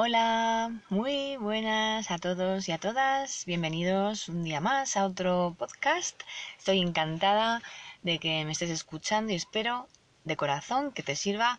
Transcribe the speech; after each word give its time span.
Hola, 0.00 0.70
muy 0.90 1.36
buenas 1.38 2.12
a 2.12 2.18
todos 2.18 2.68
y 2.68 2.70
a 2.70 2.78
todas. 2.78 3.44
Bienvenidos 3.46 4.28
un 4.28 4.44
día 4.44 4.60
más 4.60 4.96
a 4.96 5.04
otro 5.04 5.56
podcast. 5.58 6.22
Estoy 6.56 6.78
encantada 6.78 7.60
de 8.04 8.20
que 8.20 8.44
me 8.44 8.52
estés 8.52 8.70
escuchando 8.70 9.32
y 9.32 9.34
espero 9.34 9.88
de 10.22 10.36
corazón 10.36 10.92
que 10.92 11.02
te 11.02 11.16
sirva 11.16 11.58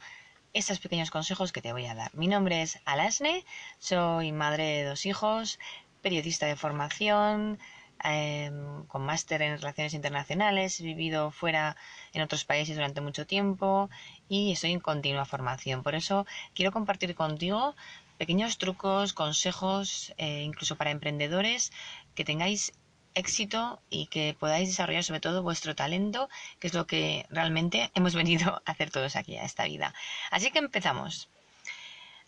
estos 0.54 0.80
pequeños 0.80 1.12
consejos 1.12 1.52
que 1.52 1.62
te 1.62 1.74
voy 1.74 1.86
a 1.88 1.96
dar. 1.96 2.16
Mi 2.16 2.28
nombre 2.28 2.62
es 2.62 2.80
Alasne, 2.86 3.44
soy 3.78 4.32
madre 4.32 4.64
de 4.64 4.84
dos 4.86 5.06
hijos, 5.06 5.60
periodista 6.02 6.46
de 6.46 6.56
formación, 6.56 7.60
em, 8.06 8.86
con 8.86 9.02
máster 9.06 9.42
en 9.42 9.58
relaciones 9.58 9.94
internacionales, 9.94 10.80
he 10.80 10.84
vivido 10.84 11.32
fuera 11.32 11.76
en 12.14 12.22
otros 12.22 12.46
países 12.46 12.78
durante 12.78 13.02
mucho 13.02 13.28
tiempo 13.28 13.90
y 14.30 14.54
estoy 14.54 14.72
en 14.72 14.80
continua 14.80 15.26
formación. 15.26 15.84
Por 15.84 15.94
eso 15.94 16.26
quiero 16.54 16.72
compartir 16.72 17.16
contigo 17.16 17.76
pequeños 18.20 18.58
trucos, 18.58 19.14
consejos, 19.14 20.14
eh, 20.18 20.44
incluso 20.44 20.76
para 20.76 20.92
emprendedores, 20.92 21.72
que 22.16 22.26
tengáis 22.26 22.74
éxito 23.16 23.82
y 23.90 24.08
que 24.08 24.36
podáis 24.38 24.68
desarrollar 24.70 25.06
sobre 25.06 25.22
todo 25.22 25.42
vuestro 25.42 25.74
talento, 25.74 26.30
que 26.60 26.68
es 26.68 26.74
lo 26.74 26.86
que 26.86 27.26
realmente 27.30 27.90
hemos 27.96 28.14
venido 28.14 28.62
a 28.66 28.72
hacer 28.72 28.92
todos 28.92 29.16
aquí 29.16 29.38
a 29.38 29.46
esta 29.46 29.64
vida. 29.64 29.96
Así 30.30 30.52
que 30.52 30.60
empezamos. 30.60 31.30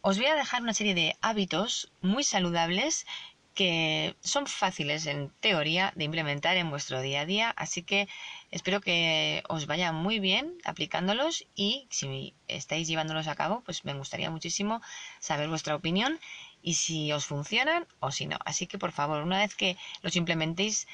Os 0.01 0.17
voy 0.17 0.27
a 0.27 0.35
dejar 0.35 0.63
una 0.63 0.73
serie 0.73 0.95
de 0.95 1.15
hábitos 1.21 1.91
muy 2.01 2.23
saludables 2.23 3.05
que 3.53 4.15
son 4.21 4.47
fáciles 4.47 5.05
en 5.05 5.29
teoría 5.41 5.91
de 5.97 6.05
implementar 6.05 6.55
en 6.55 6.69
vuestro 6.69 7.01
día 7.01 7.21
a 7.21 7.25
día, 7.25 7.53
así 7.57 7.83
que 7.83 8.07
espero 8.51 8.81
que 8.81 9.43
os 9.47 9.65
vaya 9.65 9.91
muy 9.91 10.19
bien 10.19 10.57
aplicándolos 10.65 11.45
y 11.55 11.87
si 11.89 12.35
estáis 12.47 12.87
llevándolos 12.87 13.27
a 13.27 13.35
cabo, 13.35 13.61
pues 13.65 13.85
me 13.85 13.93
gustaría 13.93 14.29
muchísimo 14.29 14.81
saber 15.19 15.49
vuestra 15.49 15.75
opinión 15.75 16.19
y 16.61 16.75
si 16.75 17.11
os 17.11 17.25
funcionan 17.25 17.87
o 17.99 18.11
si 18.11 18.27
no. 18.27 18.37
Así 18.45 18.67
que 18.67 18.77
por 18.77 18.91
favor, 18.91 19.23
una 19.23 19.39
vez 19.39 19.55
que 19.55 19.77
los 20.01 20.15
implementéis, 20.15 20.87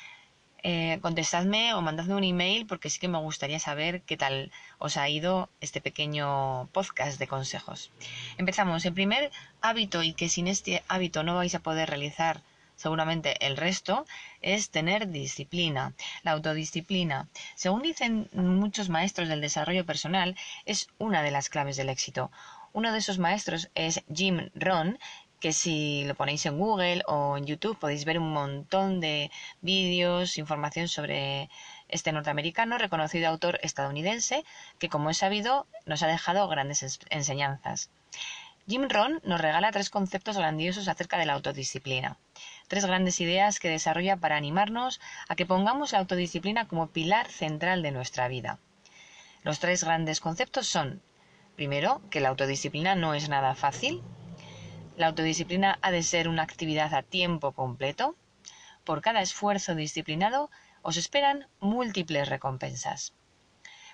eh, 0.63 0.99
contestadme 1.01 1.73
o 1.73 1.81
mandadme 1.81 2.15
un 2.15 2.23
email 2.23 2.65
porque 2.65 2.89
sí 2.89 2.99
que 2.99 3.07
me 3.07 3.19
gustaría 3.19 3.59
saber 3.59 4.01
qué 4.01 4.17
tal 4.17 4.51
os 4.79 4.97
ha 4.97 5.07
ido 5.07 5.49
este 5.61 5.81
pequeño 5.81 6.67
podcast 6.73 7.19
de 7.19 7.27
consejos. 7.27 7.91
Empezamos. 8.37 8.85
El 8.85 8.93
primer 8.93 9.31
hábito 9.61 10.03
y 10.03 10.13
que 10.13 10.29
sin 10.29 10.47
este 10.47 10.83
hábito 10.87 11.23
no 11.23 11.35
vais 11.35 11.53
a 11.55 11.59
poder 11.59 11.89
realizar 11.89 12.41
seguramente 12.77 13.45
el 13.45 13.57
resto, 13.57 14.05
es 14.41 14.69
tener 14.69 15.09
disciplina. 15.09 15.93
La 16.23 16.31
autodisciplina, 16.31 17.27
según 17.55 17.81
dicen 17.81 18.29
muchos 18.31 18.87
maestros 18.87 19.27
del 19.27 19.41
desarrollo 19.41 19.85
personal, 19.85 20.37
es 20.65 20.87
una 20.97 21.21
de 21.23 21.31
las 21.31 21.49
claves 21.49 21.75
del 21.75 21.89
éxito. 21.89 22.31
Uno 22.71 22.93
de 22.93 22.99
esos 22.99 23.19
maestros 23.19 23.69
es 23.75 24.03
Jim 24.13 24.49
Rohn, 24.55 24.97
que 25.39 25.53
si 25.53 26.03
lo 26.05 26.15
ponéis 26.15 26.45
en 26.45 26.57
Google 26.57 27.03
o 27.07 27.37
en 27.37 27.45
YouTube 27.45 27.77
podéis 27.77 28.05
ver 28.05 28.17
un 28.19 28.31
montón 28.31 28.99
de 28.99 29.31
vídeos, 29.61 30.37
información 30.37 30.87
sobre 30.87 31.49
este 31.89 32.11
norteamericano, 32.11 32.77
reconocido 32.77 33.29
autor 33.29 33.59
estadounidense, 33.61 34.43
que 34.79 34.89
como 34.89 35.09
he 35.09 35.13
sabido 35.13 35.67
nos 35.85 36.01
ha 36.03 36.07
dejado 36.07 36.47
grandes 36.47 36.99
enseñanzas. 37.09 37.89
Jim 38.67 38.89
Rohn 38.89 39.21
nos 39.23 39.39
regala 39.39 39.71
tres 39.71 39.89
conceptos 39.89 40.37
grandiosos 40.37 40.87
acerca 40.89 41.17
de 41.17 41.25
la 41.25 41.33
autodisciplina, 41.33 42.17
tres 42.67 42.85
grandes 42.85 43.19
ideas 43.21 43.59
que 43.59 43.69
desarrolla 43.69 44.17
para 44.17 44.37
animarnos 44.37 44.99
a 45.27 45.35
que 45.35 45.45
pongamos 45.45 45.91
la 45.91 45.99
autodisciplina 45.99 46.67
como 46.67 46.87
pilar 46.87 47.29
central 47.29 47.81
de 47.81 47.91
nuestra 47.91 48.27
vida. 48.27 48.59
Los 49.43 49.59
tres 49.59 49.83
grandes 49.83 50.19
conceptos 50.19 50.67
son, 50.67 51.01
primero, 51.55 52.01
que 52.09 52.19
la 52.19 52.29
autodisciplina 52.29 52.95
no 52.95 53.13
es 53.13 53.29
nada 53.29 53.55
fácil, 53.55 54.03
la 54.97 55.05
autodisciplina 55.05 55.77
ha 55.83 55.91
de 55.91 56.01
ser 56.01 56.27
una 56.27 56.41
actividad 56.41 56.91
a 56.95 57.03
tiempo 57.03 57.51
completo. 57.51 58.15
Por 58.83 59.01
cada 59.01 59.21
esfuerzo 59.21 59.75
disciplinado 59.75 60.49
os 60.81 60.97
esperan 60.97 61.47
múltiples 61.59 62.27
recompensas. 62.27 63.13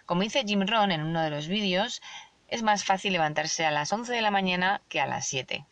Como 0.05 0.21
dice 0.21 0.45
Jim 0.47 0.65
Rohn 0.65 0.93
en 0.93 1.01
uno 1.01 1.21
de 1.21 1.29
los 1.29 1.49
vídeos, 1.49 2.01
es 2.47 2.63
más 2.63 2.85
fácil 2.85 3.11
levantarse 3.11 3.65
a 3.65 3.71
las 3.71 3.91
11 3.91 4.13
de 4.13 4.21
la 4.21 4.31
mañana 4.31 4.81
que 4.87 5.01
a 5.01 5.05
las 5.05 5.27
7. 5.27 5.65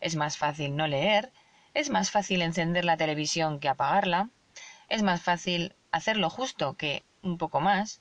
Es 0.00 0.14
más 0.14 0.38
fácil 0.38 0.76
no 0.76 0.86
leer, 0.86 1.32
es 1.76 1.90
más 1.90 2.10
fácil 2.10 2.40
encender 2.40 2.86
la 2.86 2.96
televisión 2.96 3.60
que 3.60 3.68
apagarla, 3.68 4.30
es 4.88 5.02
más 5.02 5.20
fácil 5.20 5.74
hacer 5.90 6.16
lo 6.16 6.30
justo 6.30 6.74
que 6.74 7.04
un 7.20 7.36
poco 7.36 7.60
más, 7.60 8.00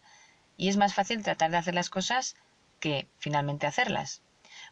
y 0.55 0.69
es 0.69 0.77
más 0.77 0.93
fácil 0.93 1.21
tratar 1.23 1.51
de 1.51 1.57
hacer 1.57 1.75
las 1.75 1.89
cosas 1.89 2.37
que 2.79 3.09
finalmente 3.17 3.67
hacerlas. 3.67 4.21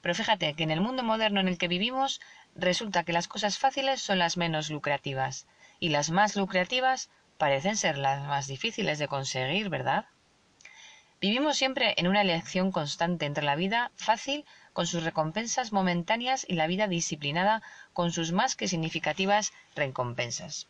Pero 0.02 0.16
fíjate 0.16 0.54
que 0.54 0.64
en 0.64 0.72
el 0.72 0.80
mundo 0.80 1.04
moderno 1.04 1.42
en 1.42 1.50
el 1.50 1.58
que 1.58 1.68
vivimos 1.68 2.22
resulta 2.56 3.04
que 3.04 3.12
las 3.12 3.28
cosas 3.28 3.58
fáciles 3.58 4.02
son 4.02 4.20
las 4.20 4.38
menos 4.38 4.70
lucrativas 4.70 5.48
y 5.82 5.90
las 5.90 6.10
más 6.10 6.38
lucrativas 6.38 7.10
parecen 7.38 7.76
ser 7.76 7.98
las 7.98 8.26
más 8.26 8.48
difíciles 8.48 9.00
de 9.00 9.10
conseguir, 9.10 9.68
¿verdad? 9.68 10.06
Vivimos 11.20 11.58
siempre 11.58 11.94
en 11.98 12.08
una 12.08 12.22
elección 12.22 12.72
constante 12.72 13.26
entre 13.26 13.44
la 13.44 13.58
vida 13.58 13.92
fácil 13.98 14.46
con 14.74 14.88
sus 14.88 15.04
recompensas 15.04 15.72
momentáneas 15.72 16.46
y 16.50 16.56
la 16.56 16.68
vida 16.68 16.88
disciplinada 16.88 17.62
con 17.94 18.12
sus 18.12 18.32
más 18.32 18.56
que 18.56 18.68
significativas 18.68 19.54
recompensas. 19.76 20.68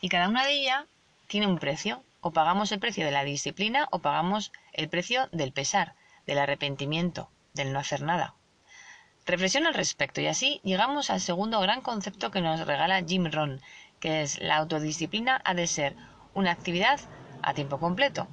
Y 0.00 0.08
cada 0.08 0.28
una 0.28 0.44
de 0.44 0.52
ellas 0.52 0.84
tiene 1.28 1.46
un 1.46 1.58
precio. 1.58 2.02
O 2.24 2.30
pagamos 2.30 2.70
el 2.70 2.78
precio 2.78 3.04
de 3.04 3.10
la 3.10 3.24
disciplina 3.24 3.88
o 3.90 3.98
pagamos 3.98 4.52
el 4.72 4.88
precio 4.88 5.28
del 5.32 5.52
pesar, 5.52 5.96
del 6.24 6.38
arrepentimiento, 6.38 7.30
del 7.52 7.72
no 7.72 7.80
hacer 7.80 8.02
nada. 8.02 8.34
Reflexiona 9.26 9.68
al 9.68 9.74
respecto 9.74 10.20
y 10.20 10.26
así 10.26 10.60
llegamos 10.62 11.10
al 11.10 11.20
segundo 11.20 11.58
gran 11.60 11.80
concepto 11.80 12.30
que 12.30 12.40
nos 12.40 12.66
regala 12.66 13.02
Jim 13.02 13.26
Rohn, 13.30 13.60
que 13.98 14.22
es 14.22 14.40
la 14.40 14.56
autodisciplina 14.56 15.40
ha 15.44 15.54
de 15.54 15.66
ser 15.66 15.96
una 16.34 16.52
actividad 16.52 17.00
a 17.42 17.54
tiempo 17.54 17.78
completo. 17.78 18.28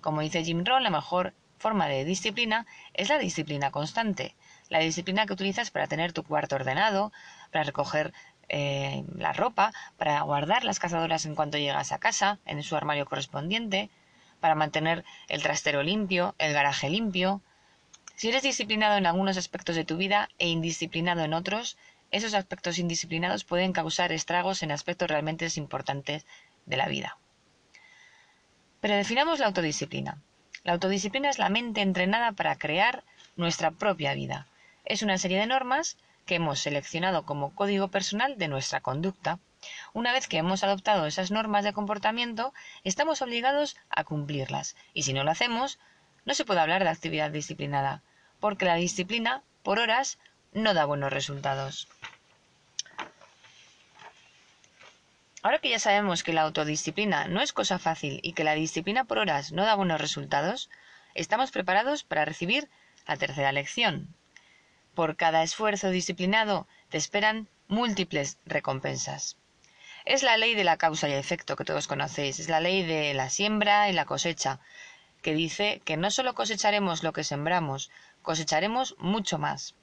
Como 0.00 0.22
dice 0.22 0.44
Jim 0.44 0.64
Rohn, 0.64 0.82
la 0.82 0.90
mejor 0.90 1.34
forma 1.60 1.88
de 1.88 2.04
disciplina 2.04 2.66
es 2.94 3.10
la 3.10 3.18
disciplina 3.18 3.70
constante, 3.70 4.34
la 4.70 4.78
disciplina 4.78 5.26
que 5.26 5.34
utilizas 5.34 5.70
para 5.70 5.86
tener 5.86 6.12
tu 6.12 6.24
cuarto 6.24 6.56
ordenado, 6.56 7.12
para 7.52 7.64
recoger 7.64 8.12
eh, 8.48 9.04
la 9.14 9.34
ropa, 9.34 9.72
para 9.98 10.20
guardar 10.22 10.64
las 10.64 10.80
cazadoras 10.80 11.26
en 11.26 11.34
cuanto 11.34 11.58
llegas 11.58 11.92
a 11.92 11.98
casa, 11.98 12.38
en 12.46 12.62
su 12.62 12.76
armario 12.76 13.04
correspondiente, 13.04 13.90
para 14.40 14.54
mantener 14.54 15.04
el 15.28 15.42
trastero 15.42 15.82
limpio, 15.82 16.34
el 16.38 16.54
garaje 16.54 16.88
limpio. 16.88 17.42
Si 18.16 18.30
eres 18.30 18.42
disciplinado 18.42 18.96
en 18.96 19.06
algunos 19.06 19.36
aspectos 19.36 19.76
de 19.76 19.84
tu 19.84 19.98
vida 19.98 20.30
e 20.38 20.48
indisciplinado 20.48 21.22
en 21.22 21.34
otros, 21.34 21.76
esos 22.10 22.32
aspectos 22.32 22.78
indisciplinados 22.78 23.44
pueden 23.44 23.72
causar 23.72 24.12
estragos 24.12 24.62
en 24.62 24.72
aspectos 24.72 25.10
realmente 25.10 25.46
importantes 25.56 26.26
de 26.64 26.76
la 26.78 26.88
vida. 26.88 27.18
Pero 28.80 28.94
definamos 28.94 29.38
la 29.38 29.46
autodisciplina. 29.46 30.22
La 30.64 30.72
autodisciplina 30.72 31.30
es 31.30 31.38
la 31.38 31.48
mente 31.48 31.80
entrenada 31.80 32.32
para 32.32 32.56
crear 32.56 33.04
nuestra 33.36 33.70
propia 33.70 34.14
vida. 34.14 34.46
Es 34.84 35.02
una 35.02 35.18
serie 35.18 35.38
de 35.38 35.46
normas 35.46 35.96
que 36.26 36.36
hemos 36.36 36.60
seleccionado 36.60 37.24
como 37.24 37.54
código 37.54 37.88
personal 37.88 38.38
de 38.38 38.48
nuestra 38.48 38.80
conducta 38.80 39.38
una 39.92 40.12
vez 40.12 40.26
que 40.26 40.38
hemos 40.38 40.64
adoptado 40.64 41.04
esas 41.04 41.30
normas 41.30 41.64
de 41.64 41.74
comportamiento, 41.74 42.54
estamos 42.82 43.20
obligados 43.20 43.76
a 43.90 44.04
cumplirlas, 44.04 44.74
y 44.94 45.02
si 45.02 45.12
no 45.12 45.22
lo 45.22 45.30
hacemos, 45.30 45.78
no 46.24 46.32
se 46.32 46.46
puede 46.46 46.60
hablar 46.60 46.82
de 46.82 46.88
actividad 46.88 47.30
disciplinada, 47.30 48.02
porque 48.40 48.64
la 48.64 48.76
disciplina, 48.76 49.42
por 49.62 49.78
horas, 49.78 50.18
no 50.52 50.72
da 50.72 50.86
buenos 50.86 51.12
resultados. 51.12 51.88
Ahora 55.42 55.58
que 55.58 55.70
ya 55.70 55.78
sabemos 55.78 56.22
que 56.22 56.34
la 56.34 56.42
autodisciplina 56.42 57.26
no 57.26 57.40
es 57.40 57.54
cosa 57.54 57.78
fácil 57.78 58.20
y 58.22 58.34
que 58.34 58.44
la 58.44 58.54
disciplina 58.54 59.04
por 59.04 59.18
horas 59.18 59.52
no 59.52 59.64
da 59.64 59.74
buenos 59.74 60.00
resultados, 60.00 60.68
estamos 61.14 61.50
preparados 61.50 62.04
para 62.04 62.26
recibir 62.26 62.68
la 63.06 63.16
tercera 63.16 63.50
lección. 63.50 64.14
Por 64.94 65.16
cada 65.16 65.42
esfuerzo 65.42 65.88
disciplinado 65.88 66.68
te 66.90 66.98
esperan 66.98 67.48
múltiples 67.68 68.38
recompensas. 68.44 69.38
Es 70.04 70.22
la 70.22 70.36
ley 70.36 70.54
de 70.54 70.64
la 70.64 70.76
causa 70.76 71.08
y 71.08 71.12
efecto 71.12 71.56
que 71.56 71.64
todos 71.64 71.86
conocéis, 71.86 72.38
es 72.38 72.48
la 72.50 72.60
ley 72.60 72.84
de 72.84 73.14
la 73.14 73.30
siembra 73.30 73.88
y 73.88 73.94
la 73.94 74.04
cosecha, 74.04 74.60
que 75.22 75.34
dice 75.34 75.80
que 75.84 75.96
no 75.96 76.10
solo 76.10 76.34
cosecharemos 76.34 77.02
lo 77.02 77.12
que 77.12 77.24
sembramos, 77.24 77.90
cosecharemos 78.22 78.94
mucho 78.98 79.38
más. 79.38 79.74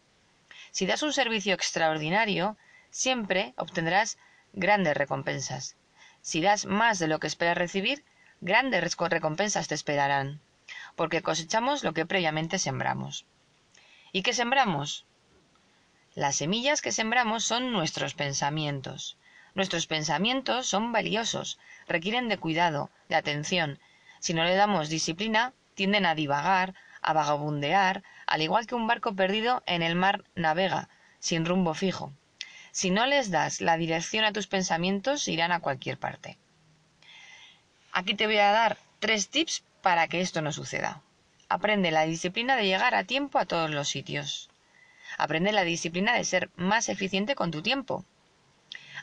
Si 0.71 0.85
das 0.85 1.01
un 1.01 1.13
servicio 1.13 1.55
extraordinario, 1.55 2.57
siempre 2.89 3.53
obtendrás 3.57 4.17
grandes 4.53 4.97
recompensas. 4.97 5.75
Si 6.21 6.41
das 6.41 6.65
más 6.65 6.99
de 6.99 7.07
lo 7.07 7.19
que 7.19 7.27
esperas 7.27 7.57
recibir, 7.57 8.03
grandes 8.41 8.97
recompensas 8.97 9.67
te 9.67 9.75
esperarán, 9.75 10.41
porque 10.95 11.21
cosechamos 11.21 11.83
lo 11.83 11.93
que 11.93 12.05
previamente 12.05 12.59
sembramos. 12.59 13.25
¿Y 14.11 14.21
qué 14.23 14.33
sembramos? 14.33 15.05
Las 16.15 16.37
semillas 16.37 16.81
que 16.81 16.91
sembramos 16.91 17.43
son 17.43 17.71
nuestros 17.71 18.13
pensamientos. 18.13 19.17
Nuestros 19.53 19.87
pensamientos 19.87 20.67
son 20.67 20.91
valiosos, 20.91 21.59
requieren 21.87 22.29
de 22.29 22.37
cuidado, 22.37 22.89
de 23.09 23.15
atención. 23.15 23.79
Si 24.19 24.33
no 24.33 24.43
le 24.43 24.55
damos 24.55 24.89
disciplina, 24.89 25.53
tienden 25.75 26.05
a 26.05 26.15
divagar, 26.15 26.73
a 27.01 27.13
vagabundear, 27.13 28.03
al 28.25 28.41
igual 28.41 28.67
que 28.67 28.75
un 28.75 28.87
barco 28.87 29.15
perdido 29.15 29.63
en 29.65 29.81
el 29.81 29.95
mar 29.95 30.23
navega, 30.35 30.89
sin 31.19 31.45
rumbo 31.45 31.73
fijo. 31.73 32.13
Si 32.77 32.91
no 32.91 33.07
les 33.07 33.31
das 33.31 33.59
la 33.59 33.75
dirección 33.75 34.23
a 34.23 34.33
tus 34.33 34.45
pensamientos, 34.45 35.27
irán 35.27 35.51
a 35.51 35.61
cualquier 35.61 35.97
parte. 35.97 36.37
Aquí 37.91 38.13
te 38.13 38.27
voy 38.27 38.37
a 38.37 38.51
dar 38.51 38.77
tres 38.99 39.29
tips 39.29 39.63
para 39.81 40.07
que 40.07 40.21
esto 40.21 40.43
no 40.43 40.51
suceda. 40.51 41.01
Aprende 41.49 41.89
la 41.89 42.05
disciplina 42.05 42.55
de 42.55 42.67
llegar 42.67 42.93
a 42.93 43.03
tiempo 43.03 43.39
a 43.39 43.47
todos 43.47 43.71
los 43.71 43.89
sitios. 43.89 44.51
Aprende 45.17 45.53
la 45.53 45.63
disciplina 45.63 46.13
de 46.13 46.23
ser 46.23 46.51
más 46.55 46.87
eficiente 46.87 47.33
con 47.33 47.49
tu 47.49 47.63
tiempo. 47.63 48.05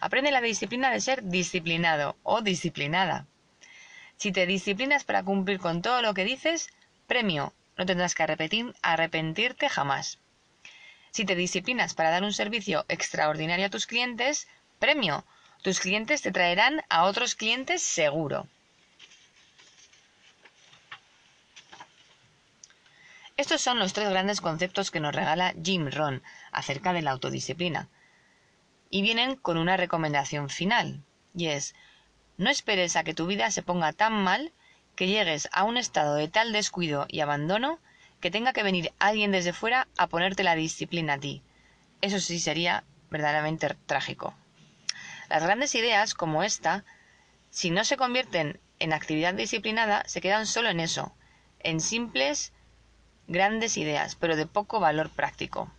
Aprende 0.00 0.30
la 0.30 0.40
disciplina 0.40 0.92
de 0.92 1.00
ser 1.00 1.24
disciplinado 1.24 2.16
o 2.22 2.42
disciplinada. 2.42 3.26
Si 4.16 4.30
te 4.30 4.46
disciplinas 4.46 5.02
para 5.02 5.24
cumplir 5.24 5.58
con 5.58 5.82
todo 5.82 6.00
lo 6.00 6.14
que 6.14 6.24
dices, 6.24 6.68
premio, 7.08 7.52
no 7.76 7.86
tendrás 7.86 8.14
que 8.14 8.22
arrepentirte 8.22 9.68
jamás. 9.68 10.20
Si 11.14 11.24
te 11.24 11.36
disciplinas 11.36 11.94
para 11.94 12.10
dar 12.10 12.24
un 12.24 12.32
servicio 12.32 12.84
extraordinario 12.88 13.66
a 13.66 13.70
tus 13.70 13.86
clientes, 13.86 14.48
premio, 14.80 15.24
tus 15.62 15.78
clientes 15.78 16.22
te 16.22 16.32
traerán 16.32 16.82
a 16.88 17.04
otros 17.04 17.36
clientes 17.36 17.84
seguro. 17.84 18.48
Estos 23.36 23.60
son 23.60 23.78
los 23.78 23.92
tres 23.92 24.10
grandes 24.10 24.40
conceptos 24.40 24.90
que 24.90 24.98
nos 24.98 25.14
regala 25.14 25.54
Jim 25.62 25.88
Rohn 25.88 26.20
acerca 26.50 26.92
de 26.92 27.02
la 27.02 27.12
autodisciplina. 27.12 27.88
Y 28.90 29.02
vienen 29.02 29.36
con 29.36 29.56
una 29.56 29.76
recomendación 29.76 30.50
final, 30.50 31.00
y 31.32 31.46
es, 31.46 31.76
no 32.38 32.50
esperes 32.50 32.96
a 32.96 33.04
que 33.04 33.14
tu 33.14 33.28
vida 33.28 33.52
se 33.52 33.62
ponga 33.62 33.92
tan 33.92 34.14
mal 34.14 34.52
que 34.96 35.06
llegues 35.06 35.48
a 35.52 35.62
un 35.62 35.76
estado 35.76 36.16
de 36.16 36.26
tal 36.26 36.52
descuido 36.52 37.06
y 37.08 37.20
abandono 37.20 37.78
que 38.24 38.30
tenga 38.30 38.54
que 38.54 38.62
venir 38.62 38.90
alguien 38.98 39.32
desde 39.32 39.52
fuera 39.52 39.86
a 39.98 40.06
ponerte 40.06 40.44
la 40.44 40.54
disciplina 40.54 41.12
a 41.12 41.18
ti. 41.18 41.42
Eso 42.00 42.18
sí 42.20 42.40
sería 42.40 42.82
verdaderamente 43.10 43.76
trágico. 43.84 44.32
Las 45.28 45.42
grandes 45.42 45.74
ideas, 45.74 46.14
como 46.14 46.42
esta, 46.42 46.86
si 47.50 47.68
no 47.68 47.84
se 47.84 47.98
convierten 47.98 48.58
en 48.78 48.94
actividad 48.94 49.34
disciplinada, 49.34 50.04
se 50.06 50.22
quedan 50.22 50.46
solo 50.46 50.70
en 50.70 50.80
eso, 50.80 51.14
en 51.60 51.82
simples 51.82 52.54
grandes 53.28 53.76
ideas, 53.76 54.14
pero 54.14 54.36
de 54.36 54.46
poco 54.46 54.80
valor 54.80 55.10
práctico. 55.10 55.70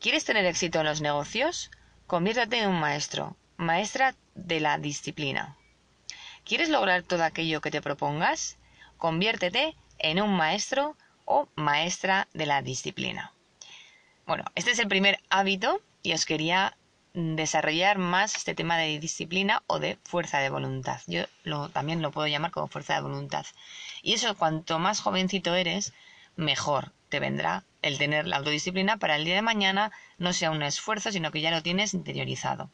¿Quieres 0.00 0.26
tener 0.26 0.44
éxito 0.44 0.80
en 0.80 0.86
los 0.86 1.00
negocios? 1.00 1.70
Conviértate 2.06 2.58
en 2.58 2.68
un 2.68 2.78
maestro, 2.78 3.38
maestra 3.56 4.14
de 4.34 4.60
la 4.60 4.76
disciplina. 4.76 5.56
¿Quieres 6.44 6.68
lograr 6.68 7.04
todo 7.04 7.24
aquello 7.24 7.62
que 7.62 7.70
te 7.70 7.80
propongas? 7.80 8.58
Conviértete 8.98 9.74
en 9.98 10.20
un 10.22 10.36
maestro 10.36 10.96
o 11.24 11.48
maestra 11.54 12.28
de 12.32 12.46
la 12.46 12.62
disciplina. 12.62 13.32
Bueno, 14.26 14.44
este 14.54 14.72
es 14.72 14.78
el 14.78 14.88
primer 14.88 15.20
hábito 15.30 15.80
y 16.02 16.12
os 16.12 16.26
quería 16.26 16.76
desarrollar 17.14 17.98
más 17.98 18.36
este 18.36 18.54
tema 18.54 18.76
de 18.76 18.98
disciplina 18.98 19.62
o 19.66 19.78
de 19.78 19.98
fuerza 20.04 20.38
de 20.38 20.50
voluntad. 20.50 21.00
Yo 21.06 21.24
también 21.70 22.02
lo 22.02 22.12
puedo 22.12 22.28
llamar 22.28 22.50
como 22.50 22.68
fuerza 22.68 22.94
de 22.94 23.00
voluntad. 23.00 23.46
Y 24.02 24.14
eso, 24.14 24.36
cuanto 24.36 24.78
más 24.78 25.00
jovencito 25.00 25.54
eres, 25.54 25.92
mejor 26.36 26.92
te 27.08 27.20
vendrá 27.20 27.64
el 27.82 27.98
tener 27.98 28.26
la 28.26 28.36
autodisciplina 28.36 28.96
para 28.98 29.16
el 29.16 29.24
día 29.24 29.34
de 29.34 29.42
mañana 29.42 29.90
no 30.18 30.32
sea 30.32 30.50
un 30.50 30.62
esfuerzo, 30.62 31.10
sino 31.10 31.30
que 31.30 31.40
ya 31.40 31.50
lo 31.50 31.62
tienes 31.62 31.94
interiorizado. 31.94 32.70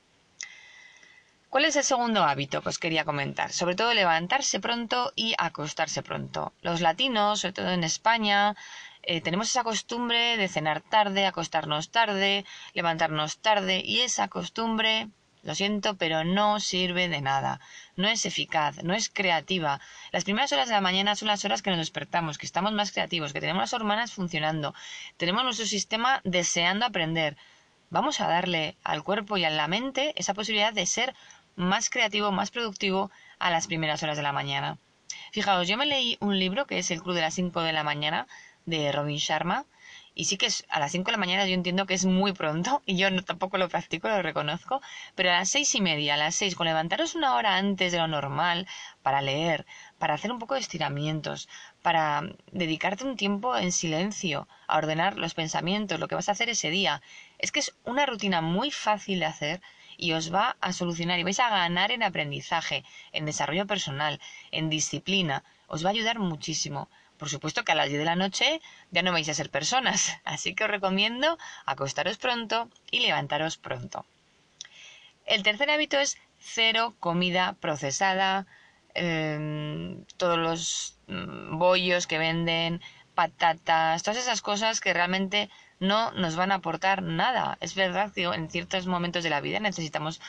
¿Cuál 1.55 1.67
es 1.67 1.77
el 1.77 1.85
segundo 1.85 2.25
hábito 2.25 2.63
que 2.63 2.71
os 2.71 2.81
quería 2.81 3.05
comentar? 3.05 3.53
Sobre 3.53 3.77
todo 3.77 3.95
levantarse 3.95 4.59
pronto 4.59 5.13
y 5.15 5.37
acostarse 5.39 6.03
pronto. 6.03 6.53
Los 6.63 6.81
latinos, 6.81 7.43
sobre 7.43 7.53
todo 7.53 7.71
en 7.71 7.85
España, 7.85 8.57
eh, 9.05 9.21
tenemos 9.21 9.51
esa 9.51 9.63
costumbre 9.63 10.37
de 10.37 10.49
cenar 10.49 10.81
tarde, 10.81 11.27
acostarnos 11.27 11.91
tarde, 11.91 12.45
levantarnos 12.73 13.39
tarde 13.39 13.83
y 13.85 14.01
esa 14.01 14.27
costumbre, 14.27 15.11
lo 15.45 15.55
siento, 15.55 15.97
pero 15.97 16.25
no 16.25 16.59
sirve 16.59 17.09
de 17.09 17.21
nada, 17.21 17.61
no 17.95 18.09
es 18.09 18.27
eficaz, 18.27 18.83
no 18.83 18.93
es 18.93 19.09
creativa. 19.09 19.81
Las 20.11 20.25
primeras 20.25 20.53
horas 20.53 20.67
de 20.67 20.75
la 20.75 20.81
mañana 20.81 21.15
son 21.15 21.29
las 21.29 21.45
horas 21.45 21.63
que 21.63 21.71
nos 21.71 21.79
despertamos, 21.79 22.37
que 22.37 22.47
estamos 22.47 22.73
más 22.73 22.91
creativos, 22.91 23.33
que 23.33 23.41
tenemos 23.41 23.61
las 23.61 23.75
hormonas 23.75 24.13
funcionando, 24.13 24.75
tenemos 25.19 25.45
nuestro 25.45 25.67
sistema 25.67 26.21
deseando 26.25 26.85
aprender. 26.85 27.37
Vamos 27.91 28.21
a 28.21 28.27
darle 28.27 28.77
al 28.83 29.05
cuerpo 29.05 29.37
y 29.37 29.45
a 29.45 29.51
la 29.51 29.69
mente 29.69 30.15
esa 30.17 30.35
posibilidad 30.35 30.73
de 30.73 30.85
ser 30.85 31.15
más 31.57 31.91
creativo, 31.91 32.33
más 32.33 32.51
productivo 32.51 33.11
a 33.39 33.51
las 33.51 33.67
primeras 33.67 34.03
horas 34.03 34.17
de 34.17 34.23
la 34.23 34.33
mañana. 34.33 34.79
Fijaos, 35.33 35.69
yo 35.69 35.77
me 35.77 35.87
leí 35.87 36.17
un 36.21 36.39
libro 36.39 36.67
que 36.67 36.79
es 36.79 36.91
El 36.91 37.03
Club 37.03 37.15
de 37.15 37.21
las 37.21 37.35
5 37.35 37.61
de 37.63 37.73
la 37.73 37.83
mañana 37.83 38.27
de 38.67 38.93
Robin 38.93 39.17
Sharma. 39.17 39.67
Y 40.17 40.27
sí 40.27 40.37
que 40.37 40.47
es 40.47 40.65
a 40.69 40.79
las 40.79 40.93
5 40.93 41.07
de 41.07 41.13
la 41.13 41.19
mañana 41.19 41.45
yo 41.45 41.55
entiendo 41.55 41.87
que 41.87 41.95
es 41.95 42.05
muy 42.05 42.33
pronto 42.33 42.83
y 42.87 42.97
yo 42.97 43.09
tampoco 43.25 43.59
lo 43.59 43.69
practico, 43.69 44.09
lo 44.09 44.23
reconozco, 44.23 44.81
pero 45.17 45.31
a 45.31 45.41
las 45.41 45.49
seis 45.49 45.75
y 45.75 45.81
media, 45.81 46.15
a 46.15 46.17
las 46.17 46.37
seis, 46.37 46.55
con 46.55 46.67
levantaros 46.67 47.17
una 47.17 47.35
hora 47.35 47.57
antes 47.57 47.91
de 47.91 47.99
lo 47.99 48.07
normal 48.07 48.69
para 49.03 49.23
leer, 49.23 49.67
para 49.99 50.15
hacer 50.15 50.31
un 50.31 50.39
poco 50.39 50.55
de 50.55 50.61
estiramientos, 50.61 51.49
para 51.83 52.23
dedicarte 52.53 53.05
un 53.05 53.17
tiempo 53.17 53.57
en 53.57 53.73
silencio 53.73 54.47
a 54.69 54.79
ordenar 54.79 55.17
los 55.19 55.35
pensamientos, 55.35 55.99
lo 55.99 56.07
que 56.07 56.15
vas 56.15 56.29
a 56.29 56.33
hacer 56.33 56.49
ese 56.49 56.71
día. 56.71 57.03
Es 57.39 57.51
que 57.51 57.61
es 57.61 57.75
una 57.85 58.07
rutina 58.07 58.41
muy 58.41 58.71
fácil 58.71 59.19
de 59.19 59.27
hacer 59.27 59.61
y 59.97 60.13
os 60.13 60.33
va 60.33 60.57
a 60.61 60.73
solucionar 60.73 61.19
y 61.19 61.23
vais 61.23 61.41
a 61.41 61.51
ganar 61.51 61.91
en 61.91 62.03
aprendizaje, 62.03 62.85
en 63.13 63.27
desarrollo 63.27 63.67
personal, 63.67 64.21
en 64.51 64.71
disciplina. 64.71 65.45
Os 65.67 65.85
va 65.85 65.89
a 65.89 65.93
ayudar 65.93 66.19
muchísimo. 66.19 66.89
Por 67.19 67.29
supuesto 67.29 67.65
que 67.65 67.73
a 67.73 67.75
las 67.75 67.89
10 67.89 68.01
de 68.01 68.05
la 68.05 68.17
noche 68.17 68.61
ya 68.91 69.03
no 69.03 69.13
vais 69.13 69.29
a 69.29 69.35
ser 69.35 69.51
personas, 69.51 70.17
así 70.25 70.55
que 70.55 70.65
os 70.65 70.71
recomiendo 70.71 71.39
acostaros 71.65 72.19
pronto 72.19 72.69
y 72.91 73.01
levantaros 73.01 73.57
pronto. 73.57 74.05
El 75.27 75.43
tercer 75.43 75.71
hábito 75.71 75.99
es 75.99 76.19
cero 76.39 76.95
comida 77.01 77.57
procesada, 77.61 78.47
em, 78.95 80.05
todos 80.19 80.39
los 80.39 80.99
mm, 81.07 81.57
bollos 81.59 82.07
que 82.07 82.19
venden, 82.19 82.83
patatas, 83.15 84.03
todas 84.03 84.19
esas 84.19 84.43
cosas 84.43 84.81
que 84.81 84.93
realmente 84.93 85.49
no 85.87 86.11
nos 86.13 86.37
van 86.37 86.53
a 86.53 86.57
aportar 86.57 87.03
nada. 87.03 87.59
Es 87.61 87.75
verdad 87.75 88.13
que 88.13 88.25
en 88.25 88.51
ciertos 88.51 88.87
momentos 88.87 89.25
de 89.25 89.31
la 89.31 89.41
vida 89.41 89.61
necesitamos 89.61 90.21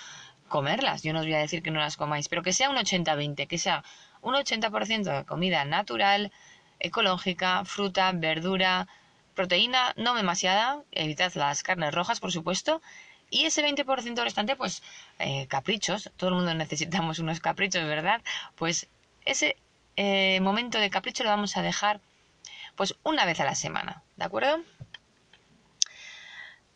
comerlas. 0.47 1.03
Yo 1.03 1.13
no 1.13 1.19
os 1.19 1.25
voy 1.25 1.33
a 1.33 1.39
decir 1.39 1.63
que 1.63 1.71
no 1.71 1.79
las 1.79 1.97
comáis, 1.97 2.29
pero 2.29 2.43
que 2.43 2.53
sea 2.53 2.69
un 2.69 2.77
80-20, 2.77 3.47
que 3.47 3.57
sea 3.57 3.83
un 4.21 4.35
80% 4.35 5.03
de 5.03 5.25
comida 5.25 5.65
natural, 5.65 6.31
ecológica, 6.79 7.65
fruta, 7.65 8.11
verdura, 8.13 8.87
proteína 9.33 9.93
no 9.97 10.15
demasiada, 10.15 10.81
evitad 10.91 11.33
las 11.35 11.63
carnes 11.63 11.93
rojas, 11.93 12.19
por 12.19 12.31
supuesto, 12.31 12.81
y 13.29 13.45
ese 13.45 13.63
20% 13.63 14.23
restante, 14.23 14.55
pues 14.55 14.83
eh, 15.19 15.47
caprichos, 15.47 16.11
todo 16.15 16.29
el 16.29 16.35
mundo 16.35 16.53
necesitamos 16.53 17.19
unos 17.19 17.39
caprichos, 17.39 17.83
¿verdad? 17.85 18.21
Pues 18.55 18.87
ese 19.25 19.57
eh, 19.95 20.39
momento 20.41 20.79
de 20.79 20.89
capricho 20.89 21.23
lo 21.23 21.29
vamos 21.29 21.57
a 21.57 21.61
dejar 21.61 21.99
pues 22.75 22.95
una 23.03 23.25
vez 23.25 23.39
a 23.39 23.45
la 23.45 23.55
semana, 23.55 24.03
¿de 24.17 24.25
acuerdo? 24.25 24.59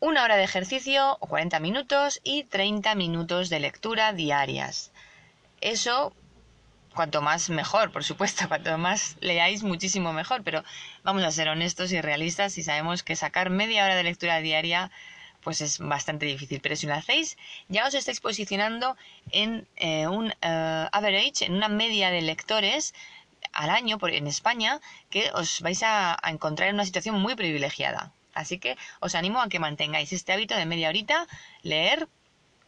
Una 0.01 0.23
hora 0.23 0.37
de 0.37 0.45
ejercicio 0.45 1.17
o 1.19 1.27
40 1.27 1.59
minutos 1.59 2.21
y 2.23 2.45
30 2.45 2.95
minutos 2.95 3.49
de 3.49 3.59
lectura 3.59 4.13
diarias. 4.13 4.93
Eso 5.59 6.13
cuanto 6.93 7.21
más 7.21 7.49
mejor, 7.49 7.91
por 7.91 8.05
supuesto, 8.05 8.47
cuanto 8.47 8.77
más 8.77 9.17
leáis 9.19 9.61
muchísimo 9.61 10.13
mejor, 10.13 10.41
pero 10.45 10.63
vamos 11.03 11.23
a 11.25 11.31
ser 11.31 11.49
honestos 11.49 11.91
y 11.91 11.99
realistas 11.99 12.57
y 12.57 12.63
sabemos 12.63 13.03
que 13.03 13.17
sacar 13.17 13.49
media 13.49 13.83
hora 13.83 13.95
de 13.95 14.03
lectura 14.03 14.39
diaria 14.39 14.89
pues 15.41 15.59
es 15.59 15.79
bastante 15.79 16.25
difícil, 16.25 16.61
pero 16.61 16.77
si 16.77 16.87
lo 16.87 16.93
hacéis 16.93 17.37
ya 17.67 17.85
os 17.85 17.93
estáis 17.93 18.21
posicionando 18.21 18.95
en 19.31 19.67
eh, 19.75 20.07
un 20.07 20.31
eh, 20.31 20.87
average, 20.93 21.43
en 21.45 21.55
una 21.55 21.67
media 21.67 22.09
de 22.09 22.21
lectores 22.21 22.93
al 23.51 23.69
año 23.69 23.97
por, 23.97 24.11
en 24.11 24.27
España 24.27 24.79
que 25.09 25.29
os 25.33 25.59
vais 25.59 25.83
a, 25.83 26.17
a 26.25 26.29
encontrar 26.31 26.69
en 26.69 26.75
una 26.75 26.85
situación 26.85 27.19
muy 27.19 27.35
privilegiada. 27.35 28.13
Así 28.33 28.59
que 28.59 28.77
os 28.99 29.15
animo 29.15 29.41
a 29.41 29.49
que 29.49 29.59
mantengáis 29.59 30.13
este 30.13 30.33
hábito 30.33 30.55
de 30.55 30.65
media 30.65 30.89
horita, 30.89 31.27
leer 31.63 32.07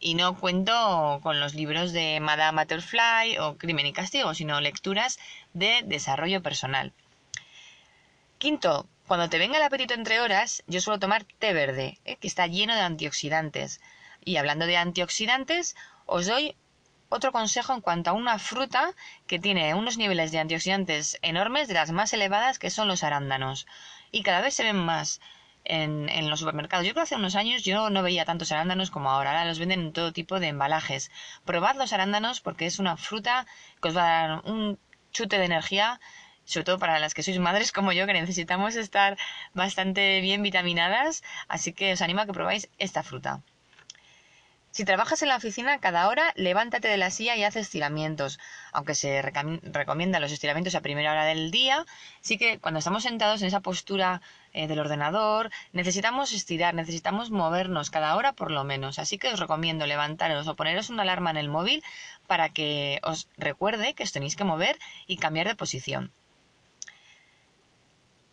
y 0.02 0.14
no 0.14 0.36
cuento 0.36 1.20
con 1.22 1.38
los 1.38 1.54
libros 1.54 1.92
de 1.92 2.18
Madame 2.20 2.62
Butterfly 2.62 3.38
o 3.38 3.56
Crimen 3.56 3.86
y 3.86 3.92
Castigo, 3.92 4.34
sino 4.34 4.60
lecturas 4.60 5.18
de 5.54 5.82
desarrollo 5.84 6.42
personal. 6.42 6.92
Quinto, 8.38 8.88
cuando 9.06 9.28
te 9.28 9.38
venga 9.38 9.58
el 9.58 9.62
apetito 9.62 9.94
entre 9.94 10.20
horas, 10.20 10.64
yo 10.66 10.80
suelo 10.80 10.98
tomar 10.98 11.24
té 11.24 11.52
verde, 11.52 11.98
¿eh? 12.04 12.16
que 12.16 12.26
está 12.26 12.48
lleno 12.48 12.74
de 12.74 12.80
antioxidantes. 12.80 13.80
Y 14.24 14.36
hablando 14.36 14.66
de 14.66 14.76
antioxidantes, 14.76 15.76
os 16.06 16.26
doy 16.26 16.56
otro 17.08 17.30
consejo 17.30 17.72
en 17.72 17.80
cuanto 17.80 18.10
a 18.10 18.14
una 18.14 18.38
fruta 18.38 18.94
que 19.26 19.38
tiene 19.38 19.74
unos 19.74 19.98
niveles 19.98 20.32
de 20.32 20.40
antioxidantes 20.40 21.18
enormes, 21.22 21.68
de 21.68 21.74
las 21.74 21.92
más 21.92 22.12
elevadas, 22.12 22.58
que 22.58 22.70
son 22.70 22.88
los 22.88 23.04
arándanos. 23.04 23.66
Y 24.10 24.22
cada 24.22 24.40
vez 24.40 24.54
se 24.54 24.64
ven 24.64 24.76
más 24.76 25.20
en, 25.64 26.30
los 26.30 26.40
supermercados. 26.40 26.86
Yo 26.86 26.92
creo 26.92 27.02
que 27.02 27.08
hace 27.08 27.16
unos 27.16 27.36
años 27.36 27.62
yo 27.62 27.90
no 27.90 28.02
veía 28.02 28.24
tantos 28.24 28.52
arándanos 28.52 28.90
como 28.90 29.10
ahora. 29.10 29.30
Ahora 29.30 29.44
los 29.44 29.58
venden 29.58 29.80
en 29.80 29.92
todo 29.92 30.12
tipo 30.12 30.40
de 30.40 30.48
embalajes. 30.48 31.10
Probad 31.44 31.76
los 31.76 31.92
arándanos 31.92 32.40
porque 32.40 32.66
es 32.66 32.78
una 32.78 32.96
fruta 32.96 33.46
que 33.80 33.88
os 33.88 33.96
va 33.96 34.02
a 34.02 34.28
dar 34.28 34.42
un 34.44 34.78
chute 35.12 35.38
de 35.38 35.44
energía 35.44 36.00
sobre 36.44 36.64
todo 36.64 36.78
para 36.78 36.98
las 36.98 37.14
que 37.14 37.22
sois 37.22 37.38
madres 37.38 37.70
como 37.72 37.92
yo, 37.92 38.06
que 38.06 38.12
necesitamos 38.12 38.74
estar 38.76 39.16
bastante 39.54 40.20
bien 40.20 40.42
vitaminadas, 40.42 41.22
así 41.48 41.72
que 41.72 41.92
os 41.92 42.02
animo 42.02 42.20
a 42.20 42.26
que 42.26 42.32
probáis 42.32 42.68
esta 42.78 43.02
fruta. 43.02 43.42
Si 44.72 44.86
trabajas 44.86 45.20
en 45.20 45.28
la 45.28 45.36
oficina, 45.36 45.80
cada 45.80 46.08
hora 46.08 46.32
levántate 46.34 46.88
de 46.88 46.96
la 46.96 47.10
silla 47.10 47.36
y 47.36 47.44
haz 47.44 47.56
estiramientos. 47.56 48.40
Aunque 48.72 48.94
se 48.94 49.20
recomiendan 49.20 50.22
los 50.22 50.32
estiramientos 50.32 50.74
a 50.74 50.80
primera 50.80 51.12
hora 51.12 51.26
del 51.26 51.50
día, 51.50 51.84
sí 52.22 52.38
que 52.38 52.58
cuando 52.58 52.78
estamos 52.78 53.02
sentados 53.02 53.42
en 53.42 53.48
esa 53.48 53.60
postura 53.60 54.22
eh, 54.54 54.68
del 54.68 54.78
ordenador, 54.78 55.50
necesitamos 55.74 56.32
estirar, 56.32 56.72
necesitamos 56.72 57.30
movernos 57.30 57.90
cada 57.90 58.16
hora 58.16 58.32
por 58.32 58.50
lo 58.50 58.64
menos. 58.64 58.98
Así 58.98 59.18
que 59.18 59.28
os 59.28 59.40
recomiendo 59.40 59.86
levantaros 59.86 60.48
o 60.48 60.56
poneros 60.56 60.88
una 60.88 61.02
alarma 61.02 61.30
en 61.30 61.36
el 61.36 61.50
móvil 61.50 61.84
para 62.26 62.48
que 62.48 62.98
os 63.02 63.28
recuerde 63.36 63.92
que 63.92 64.04
os 64.04 64.12
tenéis 64.12 64.36
que 64.36 64.44
mover 64.44 64.78
y 65.06 65.18
cambiar 65.18 65.48
de 65.48 65.54
posición. 65.54 66.12